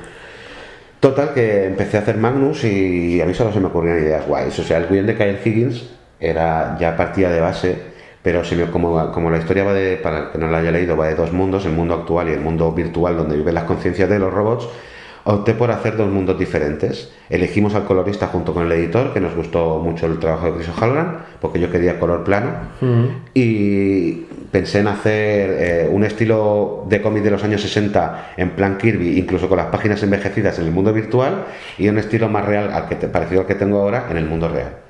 [1.00, 4.58] Total, que empecé a hacer Magnus y a mí solo se me ocurrían ideas guays.
[4.60, 7.78] O sea, el guion de Kyle Higgins era ya partida de base,
[8.22, 10.72] pero si me- como, como la historia va de, para el que no la haya
[10.72, 13.66] leído, va de dos mundos, el mundo actual y el mundo virtual donde viven las
[13.66, 14.68] conciencias de los robots,
[15.26, 17.12] opté por hacer dos mundos diferentes.
[17.30, 20.70] Elegimos al colorista junto con el editor, que nos gustó mucho el trabajo de Chris
[20.70, 22.52] O'Halloran, porque yo quería color plano,
[23.34, 28.78] y pensé en hacer eh, un estilo de cómic de los años 60 en plan
[28.78, 31.46] Kirby, incluso con las páginas envejecidas en el mundo virtual,
[31.78, 34.26] y un estilo más real, al que te, parecido al que tengo ahora, en el
[34.26, 34.84] mundo real.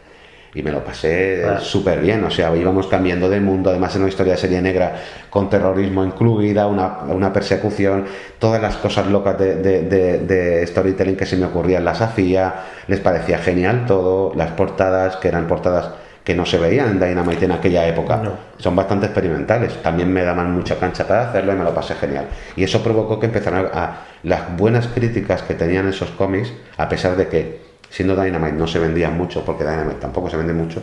[0.55, 1.59] Y me lo pasé Ah.
[1.59, 4.95] súper bien, o sea, íbamos cambiando de mundo, además en una historia de serie negra
[5.29, 8.05] con terrorismo incluida, una, una persecución,
[8.37, 12.53] todas las cosas locas de, de- de- de storytelling que se me ocurrían las hacía,
[12.87, 15.89] les parecía genial todo, las portadas, que eran portadas
[16.23, 18.31] que no se veían en Dynamite en aquella época, No.
[18.57, 22.27] son bastante experimentales, también me daban mucha cancha para hacerlo y me lo pasé genial.
[22.55, 26.87] Y eso provocó que empezaran a, a- las buenas críticas que tenían esos cómics, a
[26.87, 30.81] pesar de que siendo Dynamite no se vendían mucho, porque Dynamite tampoco se vende mucho,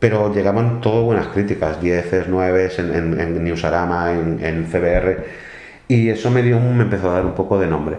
[0.00, 5.24] pero llegaban todo buenas críticas, 10, 9 en, en, en Newsarama, en, en CBR,
[5.86, 7.96] y eso me dio un- me empezó a dar un poco de nombre.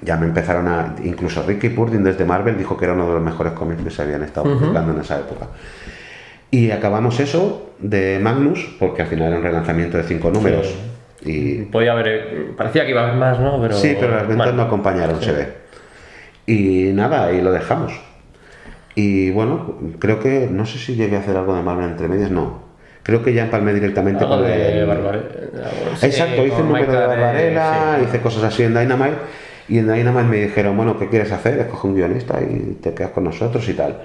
[0.00, 0.94] Ya me empezaron a.
[1.02, 4.02] Incluso Ricky Purdin desde Marvel dijo que era uno de los mejores cómics que se
[4.02, 5.48] habían estado publicando en esa época.
[6.52, 10.72] Y acabamos eso de Magnus, porque al final era un relanzamiento de cinco números.
[11.24, 12.06] Y Podía haber.
[12.08, 13.60] eh, Parecía que iba a haber más, ¿no?
[13.60, 15.48] Pero, Sí, pero las ventas bueno, no acompañaron, se ve.
[16.50, 17.92] Y nada, ahí lo dejamos.
[18.94, 22.30] Y bueno, creo que, no sé si llegué a hacer algo de Marvel entre medias,
[22.30, 22.66] no.
[23.02, 25.22] Creo que ya empalmé directamente Algo con de el- Bárbara-
[25.96, 28.04] sí, Exacto, hice un número de Barbarella, sí.
[28.06, 29.16] hice cosas así en Dynamite.
[29.68, 31.58] Y en Dynamite me dijeron, bueno, ¿qué quieres hacer?
[31.58, 33.98] Escoge un guionista y te quedas con nosotros y tal.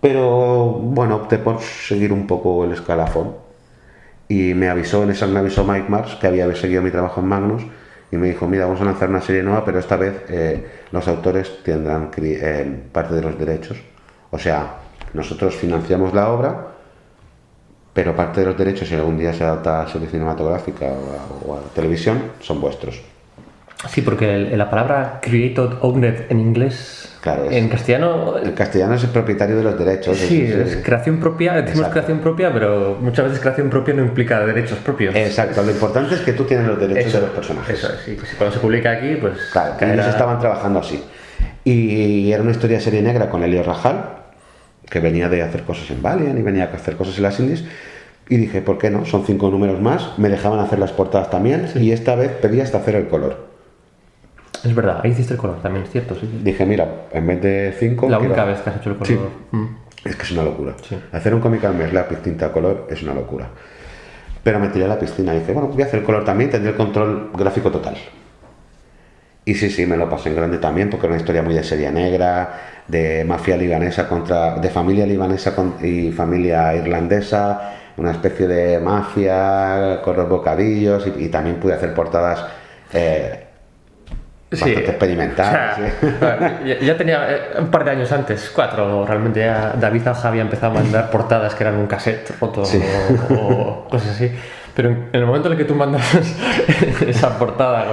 [0.00, 3.34] Pero bueno, opté por seguir un poco el escalafón.
[4.28, 7.26] Y me avisó, en esa me avisó Mike Mars, que había seguido mi trabajo en
[7.28, 7.62] Magnus,
[8.12, 11.08] y me dijo, mira, vamos a lanzar una serie nueva, pero esta vez eh, los
[11.08, 13.78] autores tendrán eh, parte de los derechos.
[14.30, 14.76] O sea,
[15.14, 16.66] nosotros financiamos la obra,
[17.94, 21.52] pero parte de los derechos, si algún día se adapta a serie cinematográfica o a,
[21.54, 23.00] o a televisión, son vuestros.
[23.88, 27.08] Sí, porque el- la palabra created owned en inglés.
[27.20, 28.36] Claro, es- En castellano.
[28.38, 30.16] El castellano es el propietario de los derechos.
[30.18, 31.92] Sí, es- es creación propia, decimos Exacto.
[31.92, 35.14] creación propia, pero muchas veces creación propia no implica derechos propios.
[35.14, 37.78] Exacto, lo importante es que tú tienes los derechos Eso, de los personajes.
[37.78, 38.16] Eso es, sí.
[38.18, 39.38] Pues cuando se publica aquí, pues.
[39.52, 41.02] Claro, caerá- ellos estaban trabajando así.
[41.64, 44.16] Y era una historia serie negra con Elio Rajal,
[44.90, 47.64] que venía de hacer cosas en Valiant y venía a hacer cosas en las indies.
[48.28, 49.04] Y dije, ¿por qué no?
[49.06, 52.78] Son cinco números más, me dejaban hacer las portadas también, y esta vez pedí hasta
[52.78, 53.51] hacer el color.
[54.64, 56.28] Es verdad, ahí hiciste el color también, es cierto, sí.
[56.42, 58.08] Dije, mira, en vez de cinco.
[58.08, 59.06] La quiero- única vez que has hecho el color.
[59.08, 59.56] Sí.
[59.56, 59.66] Mm.
[60.04, 60.74] Es que es una locura.
[60.88, 60.98] Sí.
[61.12, 63.48] Hacer un cómic al mes, lápiz, tinta, color, es una locura.
[64.42, 66.50] Pero me tiré a la piscina y dije, bueno, voy a hacer el color también,
[66.50, 67.96] tendré el control gráfico total.
[69.44, 71.64] Y sí, sí, me lo pasé en grande también, porque era una historia muy de
[71.64, 74.56] serie negra, de mafia libanesa contra.
[74.58, 81.24] de familia libanesa con- y familia irlandesa, una especie de mafia con los bocadillos, y,
[81.24, 82.44] y también pude hacer portadas.
[82.92, 83.41] eh,
[84.60, 85.94] bastante experimentales.
[86.02, 86.68] O sea, ¿sí?
[86.68, 90.42] ya, ya tenía eh, un par de años antes, cuatro, realmente ya David Aja había
[90.42, 92.80] empezado a mandar portadas que eran un cassette roto Sí.
[93.30, 94.30] o, o cosas así.
[94.74, 96.02] Pero en, el momento en el que tú mandas
[97.06, 97.84] esa portada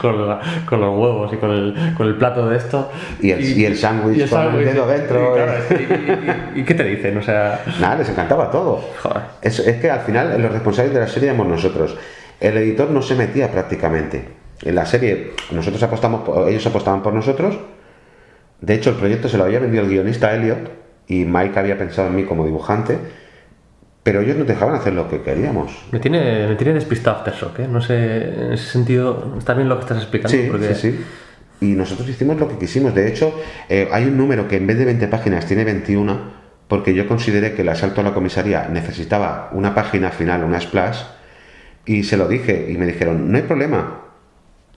[0.00, 2.92] con, con la- con los huevos y con el, con el plato de esto.
[3.20, 6.46] Y el- y el sándwich y el con el sándwich, dedo dentro, y claro, eh.
[6.54, 7.18] y- y- y qué te dicen?
[7.18, 8.84] O sea, Nada, les encantaba todo.
[9.02, 9.22] Joder.
[9.42, 11.96] Es, es que al final los responsables de la serie éramos nosotros.
[12.38, 14.28] El editor no se metía prácticamente.
[14.62, 17.58] En la serie nosotros apostamos, por- ellos apostaban por nosotros.
[18.60, 20.70] De hecho, el proyecto se lo había vendido el guionista Elliot
[21.06, 22.98] y Mike había pensado en mí como dibujante,
[24.02, 25.72] pero ellos nos dejaban hacer lo que queríamos.
[25.92, 27.68] me tiene, me tiene despistado Aftershock, ¿eh?
[27.70, 27.94] No sé,
[28.46, 30.36] en ese sentido, está bien lo que estás explicando.
[30.36, 31.04] Sí, porque sí, sí.
[31.60, 32.94] Y nosotros hicimos lo que quisimos.
[32.94, 33.32] De hecho,
[33.68, 36.18] eh, hay un número que en vez de 20 páginas tiene 21,
[36.68, 41.02] porque yo consideré que el asalto a la comisaría necesitaba una página final, una splash,
[41.86, 44.02] y se lo dije, y me dijeron, no hay problema,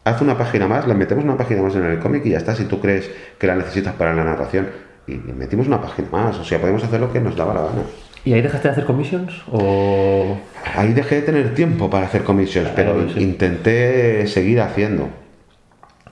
[0.03, 2.55] haz una página más, le metemos una página más en el cómic y ya está,
[2.55, 4.67] si tú crees que la necesitas para la narración.
[5.07, 7.81] Y metimos una página más, o sea, podemos hacer lo que nos daba la gana.
[8.23, 9.33] ¿Y ahí dejaste de hacer commissions?
[9.51, 10.37] ¿O.?
[10.75, 13.19] Ahí dejé de tener tiempo para hacer commissions, pero sí.
[13.21, 15.09] intenté seguir haciendo,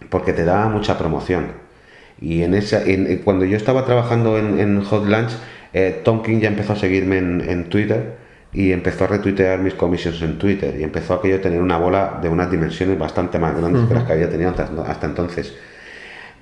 [0.10, 1.48] porque te daba mucha promoción.
[2.20, 5.32] Y en esa, en- en- cuando yo estaba trabajando en, en Hot Lunch,
[5.74, 8.18] eh, Tom King ya empezó a seguirme en, en Twitter
[8.52, 12.20] y empezó a retuitear mis commissions en Twitter y empezó aquello a tener una bola
[12.22, 15.54] de unas dimensiones bastante más grandes que las que había tenido hasta, hasta entonces.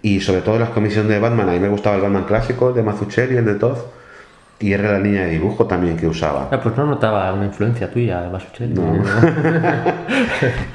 [0.02, 2.76] Y sobre todo las comisiones de Batman, a mí me gustaba el Batman clásico, el
[2.76, 3.78] de Mazzucchelli, el de Todd,
[4.60, 6.48] y era la línea de dibujo también que usaba.
[6.52, 8.76] Ah, pues no notaba una influencia tuya de Basuchelli.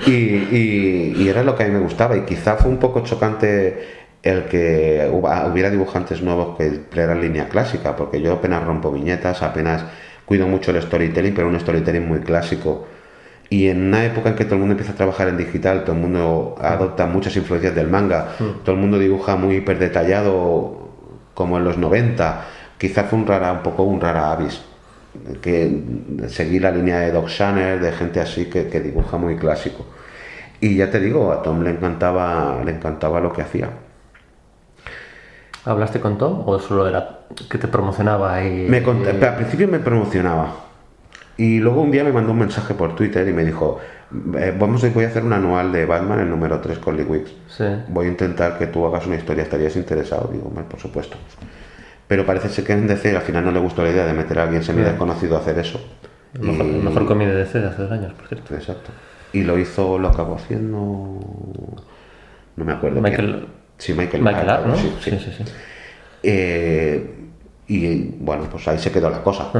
[0.06, 3.00] Y, y- y era lo que a mí me gustaba y quizá fue un poco
[3.02, 9.42] chocante el que hubiera dibujantes nuevos que emplearan línea clásica, porque yo apenas rompo viñetas,
[9.42, 9.84] apenas
[10.24, 12.86] cuido mucho el storytelling, pero un storytelling muy clásico.
[13.48, 15.94] Y en una época en que todo el mundo empieza a trabajar en digital, todo
[15.94, 18.28] el mundo adopta muchas influencias del manga,
[18.64, 20.88] todo el mundo dibuja muy hiper detallado,
[21.34, 22.44] como en los 90,
[22.78, 24.62] quizás fue un rara, un poco un rara avis,
[25.42, 25.82] que
[26.28, 29.84] seguí la línea de Doc Shanner, de gente así que, que dibuja muy clásico.
[30.60, 33.68] Y ya te digo, a Tom le encantaba, le encantaba lo que hacía.
[35.64, 38.66] ¿Hablaste con Tom o solo era que te promocionaba y...
[38.68, 40.54] Me cont- al principio me promocionaba.
[41.36, 43.78] Y luego un día me mandó un mensaje por Twitter y me dijo,
[44.38, 47.32] eh, vamos, voy a hacer un anual de Batman, el número 3 con Lee Wicks.
[47.48, 47.64] Sí.
[47.88, 50.28] Voy a intentar que tú hagas una historia, ¿estarías interesado?
[50.32, 51.16] Digo, "Hombre, por supuesto.
[52.08, 54.38] Pero parece ser que en DC al final no le gustó la idea de meter
[54.38, 55.80] a alguien semi desconocido a hacer eso.
[56.34, 58.54] El mejor, el mejor cómic de DC de hace dos años, por cierto.
[58.54, 58.90] Exacto.
[59.32, 61.20] Y lo hizo, lo acabó haciendo...
[62.56, 63.00] No me acuerdo.
[63.02, 63.46] quién.
[63.82, 64.76] Sí, Michael, Michael Art, ¿no?
[64.76, 65.10] sí, sí.
[65.10, 65.44] sí, sí.
[65.44, 65.52] sí.
[66.22, 67.14] Eh,
[67.66, 69.50] y bueno, pues ahí se quedó la cosa.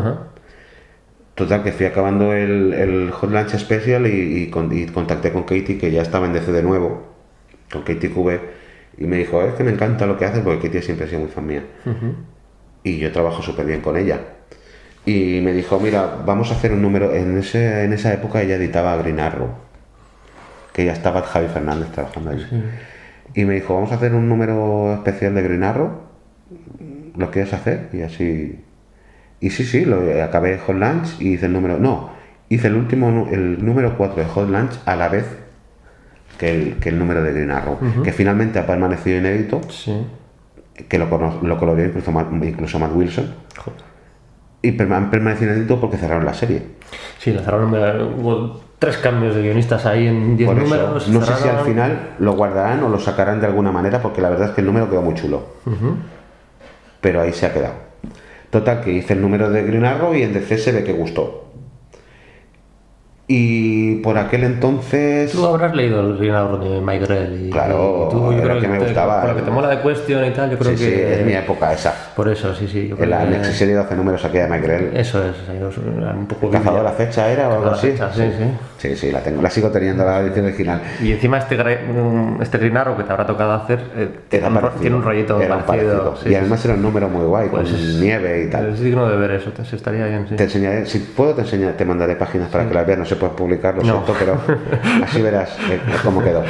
[1.35, 5.43] Total, que fui acabando el, el Hot Lunch Special y, y con- y contacté con
[5.43, 7.03] Katie, que ya estaba en DC de nuevo,
[7.73, 8.39] con Katie QB,
[8.99, 11.21] y me dijo, es que me encanta lo que haces, porque Katie siempre ha sido
[11.23, 11.65] muy fan mía.
[12.85, 14.21] Y yo trabajo súper bien con ella.
[15.07, 18.55] Y me dijo, mira, vamos a hacer un número, en, ese, en esa época ella
[18.57, 19.49] editaba Green Arrow,
[20.73, 22.47] que ya estaba Javi Fernández trabajando ahí.
[23.35, 25.90] Y me dijo, vamos a hacer un número especial de Green Arrow,
[27.16, 27.88] ¿lo quieres hacer?
[27.92, 28.62] Y así...
[29.40, 31.79] Y sí, sí, lo, acabé Hot Lunch y hice el número...
[31.79, 32.11] No,
[32.49, 35.27] hice el último, el número 4 de Hot Lunch a la vez
[36.38, 40.07] que el, que el número de Green Arrow, que finalmente ha permanecido inédito, Sí.
[40.88, 41.07] que lo,
[41.42, 42.11] lo coloreó incluso
[42.42, 43.81] incluso Matt Wilson, Joder.
[44.62, 46.62] y han permanecido inédito porque cerraron la serie.
[47.18, 51.07] Sí, eh, hubo tres cambios de guionistas ahí en 10 Por eso, números.
[51.09, 54.29] no sé si al final lo guardarán o lo sacarán de alguna manera, porque la
[54.29, 55.45] verdad es que el número quedó muy chulo.
[57.01, 57.75] Pero ahí se ha quedado.
[58.51, 61.38] Total, que hice el número de Green Arrow y en DC se ve que gustó.
[63.29, 65.31] Y por aquel entonces.
[65.33, 68.61] Tú habrás leído el Green Arrow de Mike Grell y, Claro, y tú, yo creo
[68.61, 69.21] que me te- gustaba.
[69.23, 70.90] Por lo que te mola de Question y tal, yo creo Sí, que...
[70.90, 71.95] sí, es mi época esa.
[72.14, 72.88] Por eso, sí, sí.
[72.88, 74.90] Yo creo En la que- Nexiserie 12 números aquella de Michael.
[74.97, 76.51] Eso es, un poco...
[76.51, 77.92] Cazador a fecha era o algo así.
[77.92, 78.45] fecha, sí, sí.
[78.72, 80.81] Sí, sí, la tengo, la sigo teniendo la edición original.
[81.03, 81.57] Y encima este,
[82.40, 85.38] este Green Arrow que te habrá tocado hacer eh, tiene, un, parecido, tiene un rollito
[85.38, 85.64] parecido.
[85.66, 86.16] parecido.
[86.16, 88.68] sí, y sí, además era un número muy guay, Pues con es- nieve y tal.
[88.71, 90.37] Es digno de ver eso, te, estaría bien, sí.
[90.37, 93.16] Te enseñaré, si puedo te enseñaré, te mandaré páginas para que las veas, no se
[93.16, 94.05] puede publicar, lo No.
[94.05, 94.40] siento, pero
[95.05, 96.42] así verás eh, cómo quedó.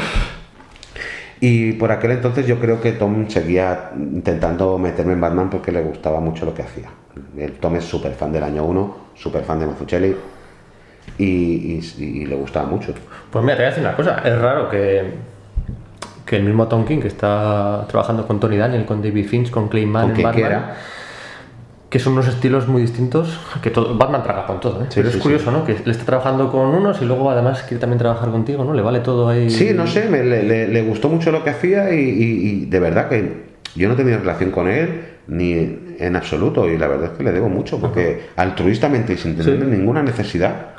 [1.41, 5.83] Y por aquel entonces yo creo que Tom seguía intentando meterme en Batman porque le
[5.83, 6.89] gustaba mucho lo que hacía.
[7.37, 10.17] El Tom es súper fan del año 1, súper fan de Mazzucchelli
[11.19, 12.95] y, y- y le gustaba mucho.
[13.31, 15.11] Pues mira, te voy a decir una cosa, es raro que,
[16.27, 19.69] que el mismo Tom King que está trabajando con Tony Daniel, con David Finch, con
[19.69, 20.77] Clay Mann Con quien Batman, quiera.
[21.91, 24.87] que son unos estilos muy distintos, que todo, Batman traga con todo, ¿eh?
[24.89, 25.65] Sí, pero sí, es curioso, ¿no?
[25.65, 28.73] Que le está trabajando con unos y luego además quiere también trabajar contigo, ¿no?
[28.73, 29.51] Le vale todo ahí.
[29.51, 32.67] Sí, no sé, me- le, le- le gustó mucho lo que hacía y, y- y
[32.67, 37.13] de verdad que yo no tenía relación con él ni en absoluto y la verdad
[37.13, 40.73] es que le debo mucho porque altruistamente y sin tener ninguna necesidad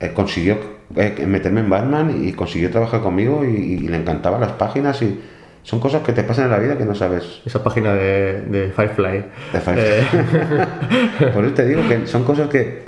[0.00, 0.58] eh, consiguió
[0.96, 5.20] eh, meterme en Batman y consiguió trabajar conmigo y, y le encantaban las páginas y
[5.62, 7.42] son cosas que te pasan en la vida que no sabes.
[7.44, 9.24] Esa página de, de Firefly.
[9.52, 11.26] De Firefly.
[11.26, 12.84] Eh, Por eso te digo que son cosas que.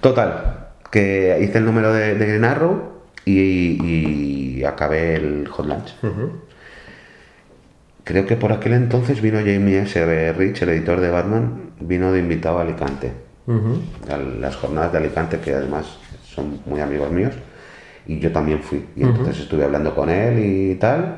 [0.00, 5.94] Total, que hice el número de, de Green Arrow y, y acabé el Hot Lunch.
[8.04, 10.32] Creo que por aquel entonces vino Jamie S.
[10.32, 13.12] Rich, el editor de Batman, vino de invitado a Alicante.
[14.10, 15.98] A las jornadas de Alicante, que además
[16.38, 17.34] son muy amigos míos.
[18.06, 18.84] Y yo también fui.
[18.96, 21.16] Y entonces estuve hablando con él y tal.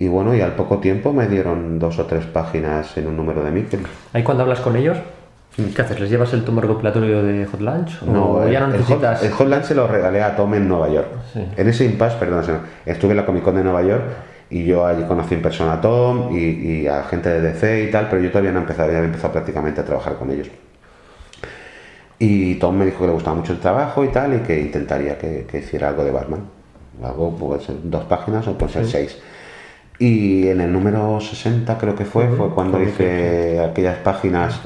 [0.00, 3.44] Y bueno, y al poco tiempo me dieron dos o tres páginas en un número
[3.44, 3.80] de Mickey.
[4.12, 4.96] Ahí cuando hablas con ellos,
[5.74, 5.98] ¿qué haces?
[6.00, 8.02] ¿Les llevas el tomo recopilatorio de Hot Lunch?
[8.02, 9.22] ¿O No, ya el, no el Hot, necesitas?
[9.24, 11.08] el Hot Lunch se lo regalé a Tom en Nueva York.
[11.32, 11.44] Sí.
[11.56, 12.44] En ese impasse, perdón,
[12.86, 14.04] estuve en la Comic Con de Nueva York
[14.50, 17.90] y yo allí conocí en persona a Tom y, y a gente de DC y
[17.90, 20.48] tal, pero yo todavía no empezaba, ya había empezado prácticamente a trabajar con ellos.
[22.18, 25.18] Y Tom me dijo que le gustaba mucho el trabajo y tal, y que intentaría
[25.18, 26.40] que, que hiciera algo de Batman.
[27.02, 29.18] Algo, puede ser dos páginas o puede ser seis.
[30.00, 34.60] Y en el número 60 creo que fue, fue cuando hice aquellas páginas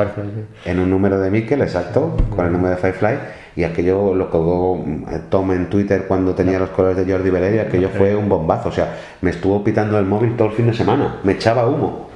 [0.67, 3.19] en un número de Mikel, exacto, con el número de Firefly,
[3.57, 7.55] y aquello lo colgó eh, Tom en Twitter cuando tenía los colores de Jordi Beller
[7.55, 10.67] y aquello fue un bombazo, o sea, me estuvo pitando el móvil todo el fin
[10.67, 12.12] de semana, me echaba humo.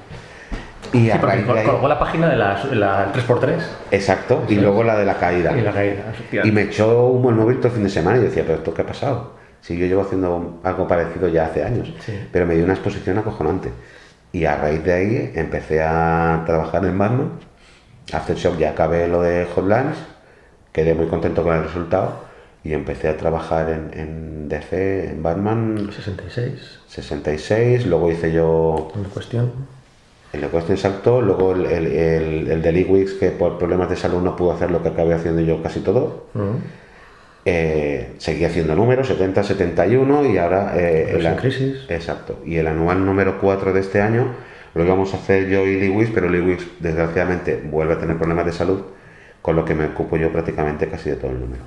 [0.93, 3.59] Y Sí, porque colgó la página de la, la 3x3
[3.91, 5.57] exacto, y luego la de la caída.
[5.57, 6.12] y la caída.
[6.45, 8.59] Y me echó humo el móvil todo el fin de semana y yo decía, pero
[8.59, 9.34] ¿esto qué ha pasado?
[9.61, 12.12] Si yo llevo haciendo algo parecido ya hace años, Sí.
[12.32, 13.70] pero me dio una exposición acojonante.
[14.32, 17.30] Y a raíz de ahí empecé a trabajar en Batman.
[18.12, 19.99] Aftershock ya acabé lo de Hotlands,
[20.72, 22.24] quedé muy contento con el resultado
[22.62, 29.09] y empecé a trabajar en, en DC, en Batman 66, 66, luego hice yo una
[29.09, 29.53] cuestión.
[30.32, 33.96] El Question Exacto, luego el, el, el, el de Lee Wicks, que por problemas de
[33.96, 36.26] salud no pudo hacer lo que acabé haciendo yo casi todo.
[37.48, 40.72] Eh, seguí haciendo números, 70, 71 y ahora...
[40.76, 41.86] eh, el, en crisis.
[41.88, 42.40] Exacto.
[42.44, 44.34] Y el anual número 4 de este año
[44.74, 48.16] lo íbamos a hacer yo y Lee Wicks, pero Lee Wicks desgraciadamente vuelve a tener
[48.18, 48.80] problemas de salud,
[49.42, 51.62] con lo que me ocupo yo prácticamente casi de todo el número.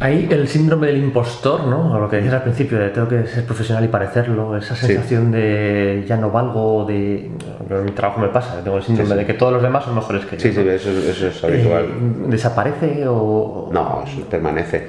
[0.00, 1.94] Hay el síndrome del impostor, ¿no?
[1.94, 5.32] A lo que decías al principio, de tengo que ser profesional y parecerlo, esa sensación
[5.32, 7.30] de ya no valgo, de.
[7.70, 9.18] En mi trabajo me pasa, tengo el síndrome Sí, sí.
[9.20, 10.42] de que todos los demás son mejores que yo.
[10.42, 10.70] Sí, sí, ¿no?
[10.70, 11.84] eso, eso es habitual.
[11.84, 11.88] Eh,
[12.28, 13.70] ¿Desaparece o.?
[13.72, 14.88] No, eso permanece.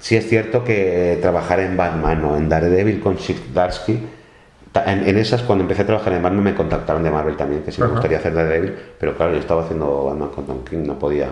[0.00, 3.16] Sí es cierto que trabajar en Batman o en Daredevil con
[4.72, 7.62] ta- en, en esas cuando empecé a trabajar en Batman me contactaron de Marvel también,
[7.62, 7.94] que sí me Ajá.
[7.94, 11.28] gustaría hacer Daredevil, pero claro, yo estaba haciendo Batman con Tom King, no podía,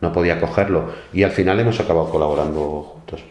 [0.00, 0.86] no podía cogerlo.
[1.12, 3.24] Y al final hemos acabado colaborando juntos.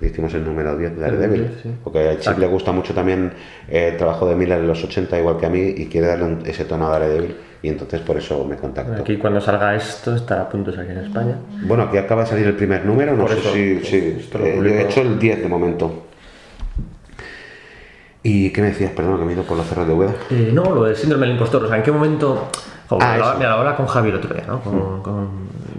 [0.00, 1.70] Hicimos el número 10 de Daredevil, 10, sí.
[1.84, 3.32] porque a Chip le gusta mucho también
[3.68, 6.24] eh, el trabajo de Miller en los 80, igual que a mí, y quiere darle
[6.24, 9.00] un- ese tono a Daredevil, y entonces por eso me contactó.
[9.00, 11.36] Aquí cuando salga esto estará a punto de salir en España.
[11.64, 13.52] Bueno, aquí acaba de salir el primer número, no Por sé eso,
[13.84, 14.18] si.
[14.32, 16.06] pues, lo eh, yo he hecho el 10 de momento.
[18.22, 18.92] ¿Y qué me decías?
[18.92, 20.12] Perdón, que me he ido por los cerros de Ueda.
[20.30, 22.48] Eh, no, lo del síndrome del impostor, o sea, ¿en qué momento...
[22.90, 24.60] Ah, me me lo hablaba con Javi el otro día, ¿no?
[24.60, 25.28] Con, con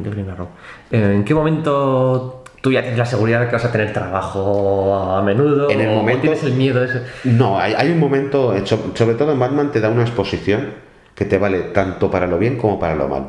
[0.03, 0.47] Green Arrow.
[0.89, 4.95] Eh, ¿En qué momento tú ya tienes la seguridad de que vas a tener trabajo
[5.15, 5.69] a menudo?
[5.69, 7.03] En el o momento- tienes el miedo ese?
[7.25, 10.73] No, hay, hay un momento, so- sobre todo en Batman, te da una exposición
[11.13, 13.25] que te vale tanto para lo bien como para lo mal.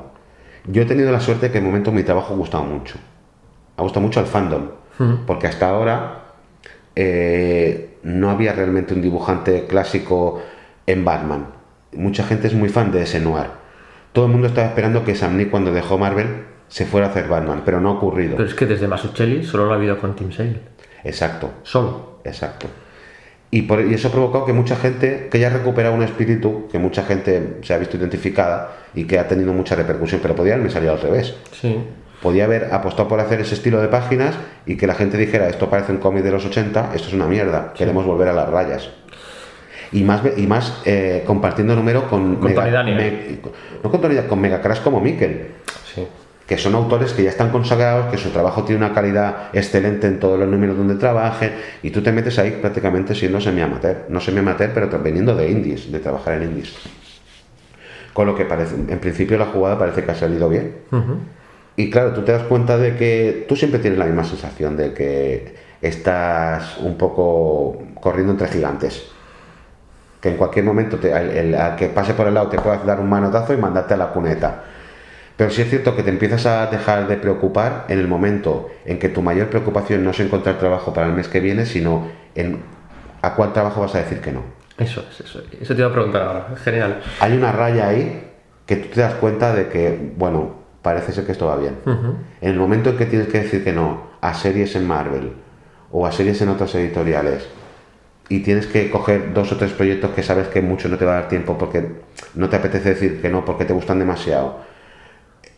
[0.67, 2.95] Yo he tenido la suerte que en el momento mi trabajo ha gustado mucho.
[3.77, 4.63] Ha gustado mucho al fandom.
[5.27, 6.21] Porque hasta ahora
[6.97, 10.43] eh, no había realmente un dibujante clásico
[10.87, 11.47] en Batman.
[11.93, 13.47] Mucha gente es muy fan de ese noir.
[14.13, 16.27] Todo el mundo estaba esperando que Sam Neill cuando dejó Marvel
[16.69, 18.37] se fuera a hacer Batman, pero no ha ocurrido.
[18.37, 20.61] Pero es que desde Masuchelli solo lo ha habido con Tim Sale.
[21.05, 21.51] Exacto.
[21.63, 22.21] Solo.
[22.25, 22.67] Exacto.
[23.51, 26.67] Y, por- y eso ha provocado que mucha gente, que ya ha recuperado un espíritu,
[26.73, 30.55] que mucha gente se ha visto identificada y que ha tenido mucha repercusión, pero podría
[30.55, 31.35] haberme salido al revés.
[31.53, 31.77] Sí.
[32.25, 34.35] Podía haber apostado por hacer ese estilo de páginas
[34.67, 37.27] y que la gente dijera, esto parece un cómic de los 80, esto es una
[37.27, 38.89] mierda, queremos volver a las rayas.
[39.93, 43.39] Y más, y más eh, compartiendo número con, Con Tony me-
[43.85, 45.49] no con Tony con megacracks como Mikel
[45.95, 46.09] Sí.
[46.49, 50.19] que son autores que ya están consagrados, que su trabajo tiene una calidad excelente en
[50.19, 51.53] todos los números donde trabajen,
[51.83, 54.07] y tú te metes ahí prácticamente siendo semi-amateur.
[54.09, 56.75] No semi-amateur, pero veniendo de indies, de trabajar en indies.
[58.15, 60.75] Con lo que parece, en principio la jugada parece que ha salido bien.
[61.77, 64.93] Y claro, tú te das cuenta de que tú siempre tienes la misma sensación de
[64.95, 69.07] que estás un poco corriendo entre gigantes.
[70.21, 72.85] Que en cualquier momento te, el, el- al que pase por el lado te puedas
[72.87, 74.63] dar un manotazo y mandarte a la cuneta.
[75.37, 78.99] Pero sí es cierto que te empiezas a dejar de preocupar en el momento en
[79.01, 82.07] que tu mayor preocupación no es encontrar trabajo para el mes que viene, sino
[82.37, 82.61] en
[83.21, 84.43] a cuál trabajo vas a decir que no.
[84.79, 85.43] Eso es, eso.
[85.61, 86.47] Eso te iba a preguntar ahora.
[86.63, 87.01] Genial.
[87.21, 88.31] Hay una raya ahí
[88.65, 91.75] que tú te das cuenta de que, bueno, parece ser que esto va bien.
[92.41, 95.33] En el momento en que tienes que decir que no a series en Marvel
[95.91, 97.47] o a series en otras editoriales
[98.29, 101.13] y tienes que coger dos o tres proyectos que sabes que mucho no te va
[101.13, 101.89] a dar tiempo porque
[102.37, 104.59] no te apetece decir que no porque te gustan demasiado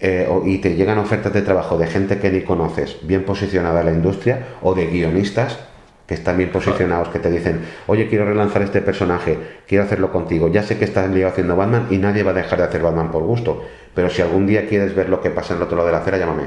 [0.01, 3.81] eh, o- y te llegan ofertas de trabajo de gente que ni conoces, bien posicionada
[3.81, 5.59] en la industria, o de guionistas
[6.07, 10.49] que están bien posicionados, que te dicen, oye, quiero relanzar este personaje, quiero hacerlo contigo,
[10.49, 13.11] ya sé que estás liado haciendo Batman y nadie va a dejar de hacer Batman
[13.11, 15.89] por gusto, pero si algún día quieres ver lo que pasa en el otro lado
[15.89, 16.45] de la acera, llámame.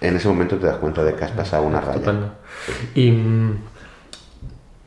[0.00, 1.92] En ese momento te das cuenta de que has pasado una raya.
[1.94, 2.32] Estupendo.
[2.94, 3.10] Y.
[3.10, 3.58] mm,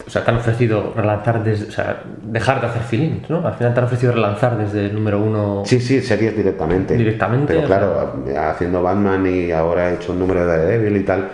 [0.06, 1.68] O sea, te han ofrecido relanzar desde.
[1.68, 3.46] O sea, dejar de hacer feelings, ¿no?
[3.46, 5.64] Al final te han ofrecido relanzar desde el número uno.
[5.66, 6.96] Sí, sí, series directamente.
[6.96, 11.04] Directamente, Pero o claro, haciendo Batman y ahora he hecho un número de Daredevil y
[11.04, 11.30] tal.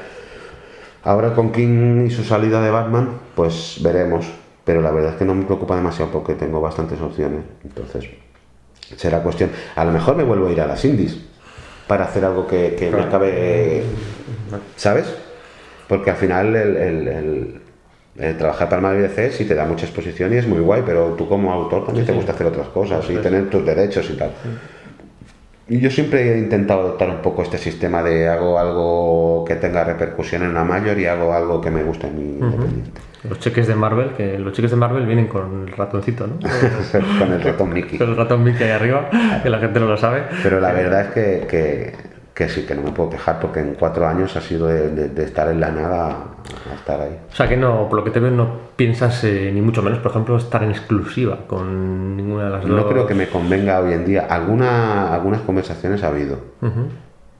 [1.03, 4.25] Ahora con King y su salida de Batman, pues veremos.
[4.63, 7.41] Pero la verdad es que no me preocupa demasiado porque tengo bastantes opciones.
[7.65, 8.05] Entonces,
[8.95, 9.49] será cuestión.
[9.75, 11.17] A lo mejor me vuelvo a ir a las indies
[11.87, 13.83] para hacer algo que, que me acabe.
[14.77, 15.13] ¿Sabes?
[15.89, 17.61] Porque al final el, el- el-
[18.15, 21.15] el trabajar para Madrid DC sí te da mucha exposición y es muy guay, pero
[21.17, 24.31] tú como autor también te gusta hacer otras cosas y tener tus derechos y tal.
[25.69, 30.43] Yo siempre he intentado adoptar un poco este sistema de hago algo que tenga repercusión
[30.43, 33.01] en una mayor y hago algo que me guste en mi independiente.
[33.29, 36.39] Los cheques de Marvel, que los cheques de Marvel vienen con el ratoncito, ¿no?
[37.19, 37.97] Con el ratón Mickey.
[37.97, 39.09] Con el ratón Mickey ahí arriba,
[39.41, 40.23] que la gente no lo sabe.
[40.43, 43.75] Pero la verdad es que, que que sí, que no me puedo quejar porque en
[43.75, 46.07] cuatro años ha sido de, de- de estar en la nada
[46.71, 47.17] a estar ahí.
[47.31, 49.99] O sea que no, por lo que te veo, no piensas eh, ni mucho menos,
[49.99, 52.71] por ejemplo, estar en exclusiva con ninguna de las dos.
[52.71, 54.25] No creo que me convenga hoy en día.
[54.29, 56.87] Alguna, algunas conversaciones ha habido, Ujú.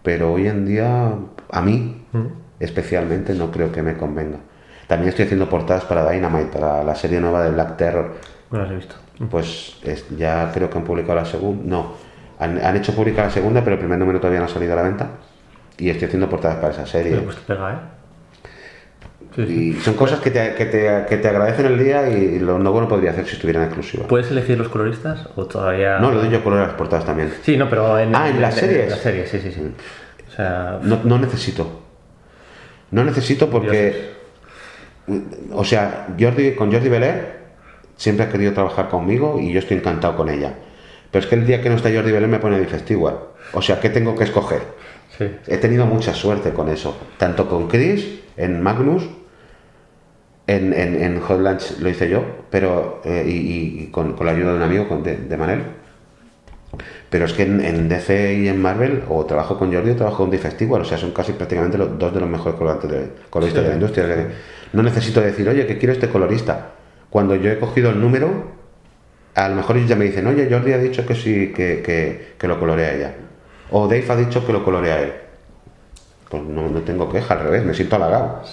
[0.04, 1.12] pero hoy en día,
[1.52, 2.06] a mí
[2.60, 4.38] especialmente, no creo que me convenga.
[4.88, 8.14] También estoy haciendo portadas para Dynamite, para la serie nueva de Black Terror.
[8.52, 8.96] No las he visto.
[9.30, 11.64] Pues es- ya creo que han publicado la segunda.
[11.66, 11.94] No,
[12.44, 14.76] han, han hecho publicar la segunda, pero el primer número todavía no ha salido a
[14.78, 15.08] la venta.
[15.78, 17.12] Y estoy haciendo portadas para esa serie.
[17.14, 17.76] Pero pues te pega, ¿eh?
[19.36, 19.70] Sí, sí.
[19.70, 22.72] Y son cosas que te, que te, que te agradecen el día y lo no
[22.72, 24.08] bueno podría hacer si estuviera en exclusiva.
[24.08, 25.98] ¿Puedes elegir los coloristas o todavía...?
[25.98, 27.34] No, lo doy yo color a las portadas también.
[27.42, 28.84] Sí, no, pero en, Ah, ¿en las series?
[28.84, 29.62] En las series, sí, sí, sí.
[30.32, 31.82] O sea, No, no necesito.
[32.92, 34.12] No necesito porque.
[35.52, 37.38] O sea, Jordi, con Jordi Belair
[37.98, 40.54] siempre ha querido trabajar conmigo y yo estoy encantado con ella.
[41.14, 43.18] Pero es que el día que no está Jordi Belair me pone Stewart.
[43.54, 44.62] O sea, ¿qué tengo que escoger?
[45.16, 45.30] sí.
[45.46, 46.98] He tenido mucha suerte con eso.
[47.20, 49.08] Tanto con Chris, en Magnus,
[50.48, 54.54] en, en, en Hotlands lo hice yo, pero eh, y, y con, con la ayuda
[54.54, 55.62] de un amigo, con, de, de Manel.
[57.12, 60.28] Pero es que en, en DC y en Marvel, o trabajo con Jordi o trabajo
[60.28, 63.62] con Stewart, o sea, son casi prácticamente los, dos de los mejores colorantes de, coloristas
[63.62, 63.66] Sí.
[63.66, 64.28] de la industria.
[64.74, 66.72] No necesito decir, oye, que quiero este colorista.
[67.12, 68.63] Cuando yo he cogido el número,
[69.36, 72.34] a lo mejor ellos ya me dicen, oye, Jordi ha dicho que sí, que, que,
[72.38, 73.14] que lo colorea ella.
[73.72, 75.14] O Dave ha dicho que lo colorea él.
[76.30, 78.44] Pues no, no tengo queja, al revés, me siento halagado.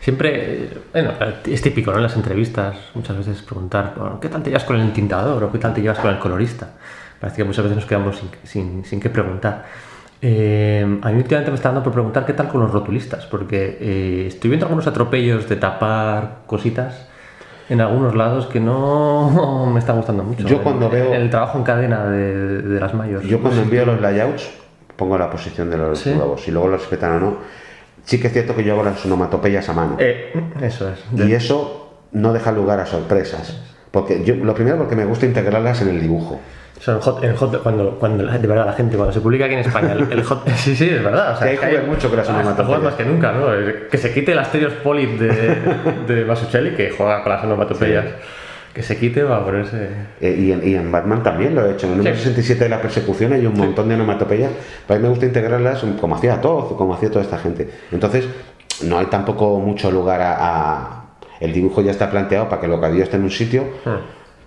[0.00, 1.12] Siempre, bueno,
[1.46, 1.96] es típico, ¿no?
[1.96, 5.58] En las entrevistas muchas veces preguntar, ¿qué tal te llevas con el entintador o qué
[5.58, 6.72] tal te llevas con el colorista?
[7.20, 9.64] Parece que muchas veces nos quedamos sin, sin, sin qué preguntar.
[10.20, 13.78] Eh, a mí últimamente me está dando por preguntar qué tal con los rotulistas, porque
[13.80, 17.08] eh, estoy viendo algunos atropellos de tapar cositas
[17.68, 20.46] en algunos lados que no me están gustando mucho.
[20.46, 23.26] Yo cuando El- veo- El trabajo en cadena de, de las mayores.
[23.28, 24.50] Yo cuando envío los layouts,
[24.96, 26.14] pongo la posición de los Sí.
[26.38, 27.36] Si luego lo respetan o no.
[28.04, 29.96] Sí que es cierto que yo hago las onomatopeyas a mano.
[29.98, 30.98] Eh, eso es.
[31.18, 33.58] Y eso no deja lugar a sorpresas.
[33.90, 36.38] Porque yo, lo primero porque me gusta integrarlas en el dibujo.
[36.80, 39.60] Son hot, en hot, cuando, cuando, de verdad, la gente, cuando se publica aquí en
[39.60, 40.46] España, el, el hot.
[40.56, 41.32] Sí, sí, es verdad.
[41.32, 42.66] O sea, Que hay que ver mucho con las ah, onomatopeyas.
[42.66, 43.46] juegan más que nunca, ¿no?
[43.90, 44.72] Que se quite el Asterios
[45.18, 45.56] de,
[46.06, 48.04] de Masuchelli, que juega con las onomatopeyas.
[48.74, 49.88] Que se quite va a ponerse.
[50.20, 51.86] Eh, y, en, y en Batman también lo he hecho.
[51.86, 52.22] En el número Sí.
[52.24, 54.50] 67 de la persecución hay un montón de onomatopeyas.
[54.88, 57.70] Para mí me gusta integrarlas como hacía todo, como hacía toda esta gente.
[57.92, 58.26] Entonces,
[58.82, 60.34] no hay tampoco mucho lugar a.
[60.38, 61.00] a-
[61.40, 63.64] el dibujo ya está planteado para que lo que esté en un sitio.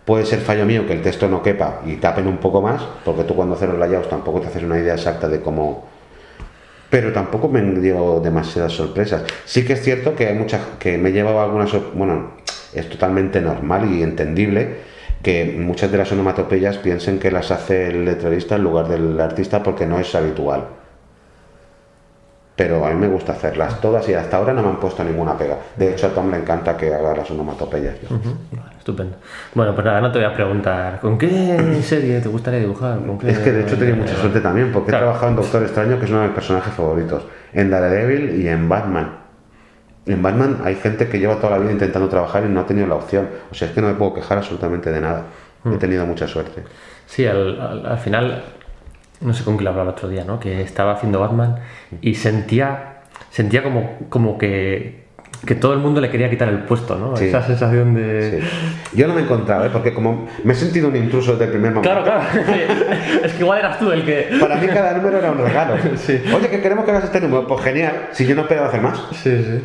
[0.08, 3.26] Puede ser fallo mío que el texto no quepa y tapen un poco más, porque
[3.26, 5.84] tú cuando haces los layouts tampoco te haces una idea exacta de cómo.
[6.90, 9.24] Pero tampoco me dio demasiadas sorpresas.
[9.44, 11.70] Sí que es cierto que hay muchas que me he llevado algunas.
[11.94, 12.36] Bueno,
[12.74, 14.78] es totalmente normal y entendible
[15.22, 19.62] que muchas de las onomatopeyas piensen que las hace el letrerista en lugar del artista
[19.62, 20.70] porque no es habitual.
[22.58, 25.38] Pero a mí me gusta hacerlas todas y hasta ahora no me han puesto ninguna
[25.38, 25.58] pega.
[25.76, 27.96] De hecho, a Tom le encanta que haga las onomatopeyas.
[28.10, 29.16] Vale, estupendo.
[29.54, 32.98] Bueno, pues nada, no te voy a preguntar, ¿con qué serie te gustaría dibujar?
[33.06, 35.06] ¿Con qué- Es que de hecho he tenido mucha suerte también, porque Claro.
[35.06, 38.48] he trabajado en Doctor Extraño, que es uno de mis personajes favoritos, en Daredevil y
[38.48, 39.18] en Batman.
[40.08, 42.88] En Batman hay gente que lleva toda la vida intentando trabajar y no ha tenido
[42.88, 43.28] la opción.
[43.52, 45.24] O sea, es que no me puedo quejar absolutamente de nada.
[45.64, 45.74] Hmm.
[45.74, 46.64] He tenido mucha suerte.
[47.06, 48.42] Sí, al, al- al final,
[49.22, 50.40] no sé con quién lo hablaba el otro día, ¿no?
[50.40, 51.58] Que estaba haciendo Batman
[52.02, 55.08] y sentía, sentía como, como que,
[55.46, 57.16] que todo el mundo le quería quitar el puesto, ¿no?
[57.16, 57.26] Sí.
[57.26, 58.42] Esa sensación de...
[58.42, 58.98] Sí.
[58.98, 59.70] Yo no me he encontrado, ¿eh?
[59.72, 61.90] porque como me he sentido un intruso desde el primer momento.
[61.90, 62.24] Claro, claro.
[63.24, 64.30] es que igual eras tú el que...
[64.40, 65.76] Para mí cada número era un regalo.
[66.36, 67.48] Oye, que queremos que hagas este número.
[67.48, 69.00] Pues genial, si yo no esperaba hacer más.
[69.12, 69.62] Sí, sí.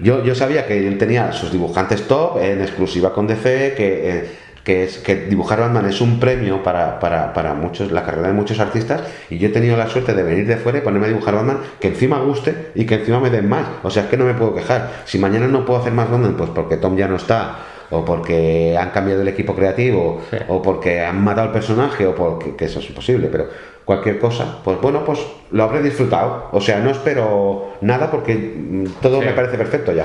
[0.00, 4.30] Yo, yo sabía que él tenía sus dibujantes top en exclusiva con DC, que, eh,
[4.68, 8.34] que, es, que dibujar Batman es un premio para, para, para muchos, la carrera de
[8.34, 9.00] muchos artistas,
[9.30, 11.60] y yo he tenido la suerte de venir de fuera y ponerme a dibujar Batman
[11.80, 13.64] que encima guste y que encima me den más.
[13.82, 14.90] O sea, es que no me puedo quejar.
[15.06, 17.56] Si mañana no puedo hacer más Batman, pues porque Tom ya no está,
[17.88, 20.36] o porque han cambiado el equipo creativo, Sí.
[20.48, 23.46] o porque han matado al personaje, o porque que eso es imposible, pero
[23.86, 25.18] cualquier cosa, pues bueno, pues
[25.50, 26.48] lo habré disfrutado.
[26.52, 29.24] O sea, no espero nada porque mm, todo Sí.
[29.28, 30.04] me parece perfecto ya.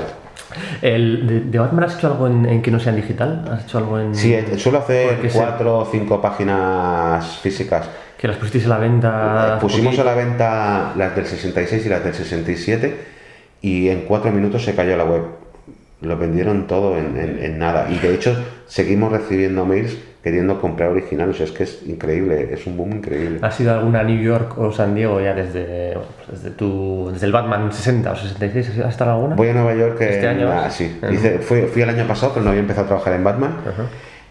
[0.81, 3.45] El, de, de Batman has hecho algo en, en que no sea en digital?
[3.51, 4.15] ¿Has hecho algo en...?
[4.15, 7.89] Sí, eh, suelo hacer cuatro o cinco páginas físicas.
[8.17, 9.55] Que las pusisteis a la venta...
[9.57, 10.01] Eh, Pusimos poquito.
[10.01, 12.97] a la venta las del 66 y las del 67
[13.61, 15.23] y en cuatro minutos se cayó la web.
[16.01, 17.87] Lo vendieron todo en, en- en nada.
[17.89, 18.35] Y de hecho
[18.67, 21.39] seguimos recibiendo mails queriendo comprar originales.
[21.41, 23.39] Es que es increíble, es un boom increíble.
[23.41, 27.25] ¿Has ido a alguna New York o San Diego ya desde, pues desde, tu, desde
[27.25, 28.79] el Batman 60 o 66?
[28.79, 29.35] ¿Has estado alguna?
[29.35, 29.99] Voy a Nueva York.
[29.99, 30.97] ¿Este en- año ah, sí.
[31.11, 33.55] Hice- fui, fui el año pasado, pero no había empezado a trabajar en Batman.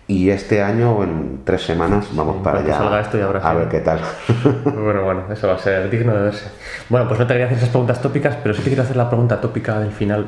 [0.09, 3.69] Y este año, en tres semanas, vamos para allá salga esto ya habrá a ver
[3.69, 4.01] qué tal.
[4.65, 6.47] Bueno, bueno, eso va a ser digno de verse.
[6.89, 9.09] Bueno, pues no te quería hacer esas preguntas tópicas, pero sí te quiero hacer la
[9.09, 10.27] pregunta tópica del final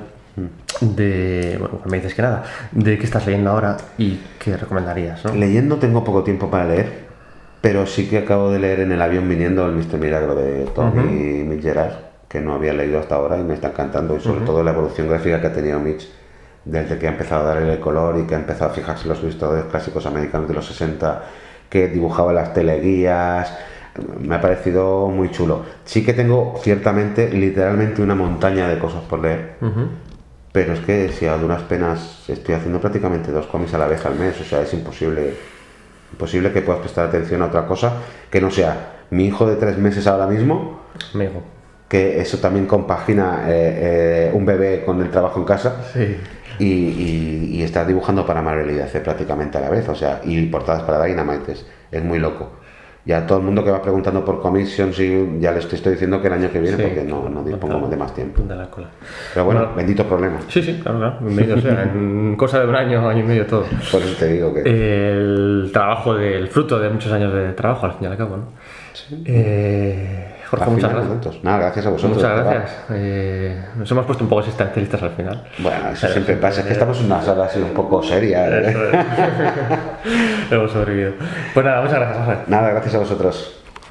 [0.85, 5.35] de, bueno, me dices que nada, de qué estás leyendo ahora y qué recomendarías, ¿no?
[5.35, 7.05] Leyendo tengo poco tiempo para leer,
[7.61, 11.45] pero sí que acabo de leer en el avión viniendo el Mister Milagro de Tommy
[11.45, 11.95] Mitch Gerard,
[12.29, 15.09] que no había leído hasta ahora y me está encantando, y sobre todo la evolución
[15.09, 16.09] gráfica que ha tenido Mitch
[16.65, 19.11] desde que ha empezado a darle el color y que ha empezado a fijarse en
[19.11, 21.23] los ilustradores clásicos americanos de los 60,
[21.69, 23.53] que dibujaba las teleguías.
[24.19, 25.63] Me ha parecido muy chulo.
[25.85, 29.57] Sí que tengo ciertamente, literalmente, una montaña de cosas por leer.
[30.55, 34.07] Pero es que si a duras penas estoy haciendo prácticamente dos cómics a la vez
[34.07, 35.35] al mes, o sea, es imposible,
[36.13, 37.95] imposible que puedas prestar atención a otra cosa
[38.31, 40.81] que no sea mi hijo de tres meses ahora mismo,
[41.89, 46.17] que eso también compagina eh, eh, un bebé con el trabajo en casa Sí.
[46.61, 50.21] y, y, y estar dibujando para Marvel y DC prácticamente a la vez, o sea,
[50.25, 52.53] y portadas para Dynamite, es, es muy loco.
[53.07, 56.29] Ya todo el mundo que va preguntando por commissions y ya les estoy diciendo que
[56.29, 57.89] el año que viene, Sí, porque no, no dispongo claro.
[57.89, 58.43] de más tiempo.
[58.43, 58.87] De la cola.
[59.35, 59.75] Pero bueno, Bueno.
[59.77, 60.39] bendito problema.
[60.49, 61.17] Sí, sí, claro, claro.
[61.21, 61.83] Bienvenido sea.
[61.83, 63.65] En cosa de un año, año y medio todo.
[63.93, 64.63] Por eso te digo que...
[64.63, 68.45] El trabajo del fruto de muchos años de trabajo, al fin y al cabo, ¿no?
[69.27, 71.45] Eh, Jorge, muchas final, gracias.
[71.45, 72.17] Nada, gracias a vosotros.
[72.17, 72.77] Muchas gracias.
[72.91, 75.45] Eh, nos hemos puesto un poco existencialistas al final.
[75.59, 78.49] Bueno, eso Pero siempre pasa, es que estamos en una sala así un poco seria.
[78.49, 78.71] ¿eh?
[78.71, 80.53] Eso es.
[80.53, 81.13] Hemos sobrevivido.
[81.53, 82.43] Pues nada, muchas gracias, Jorge.
[82.47, 83.64] Nada, gracias a vosotros.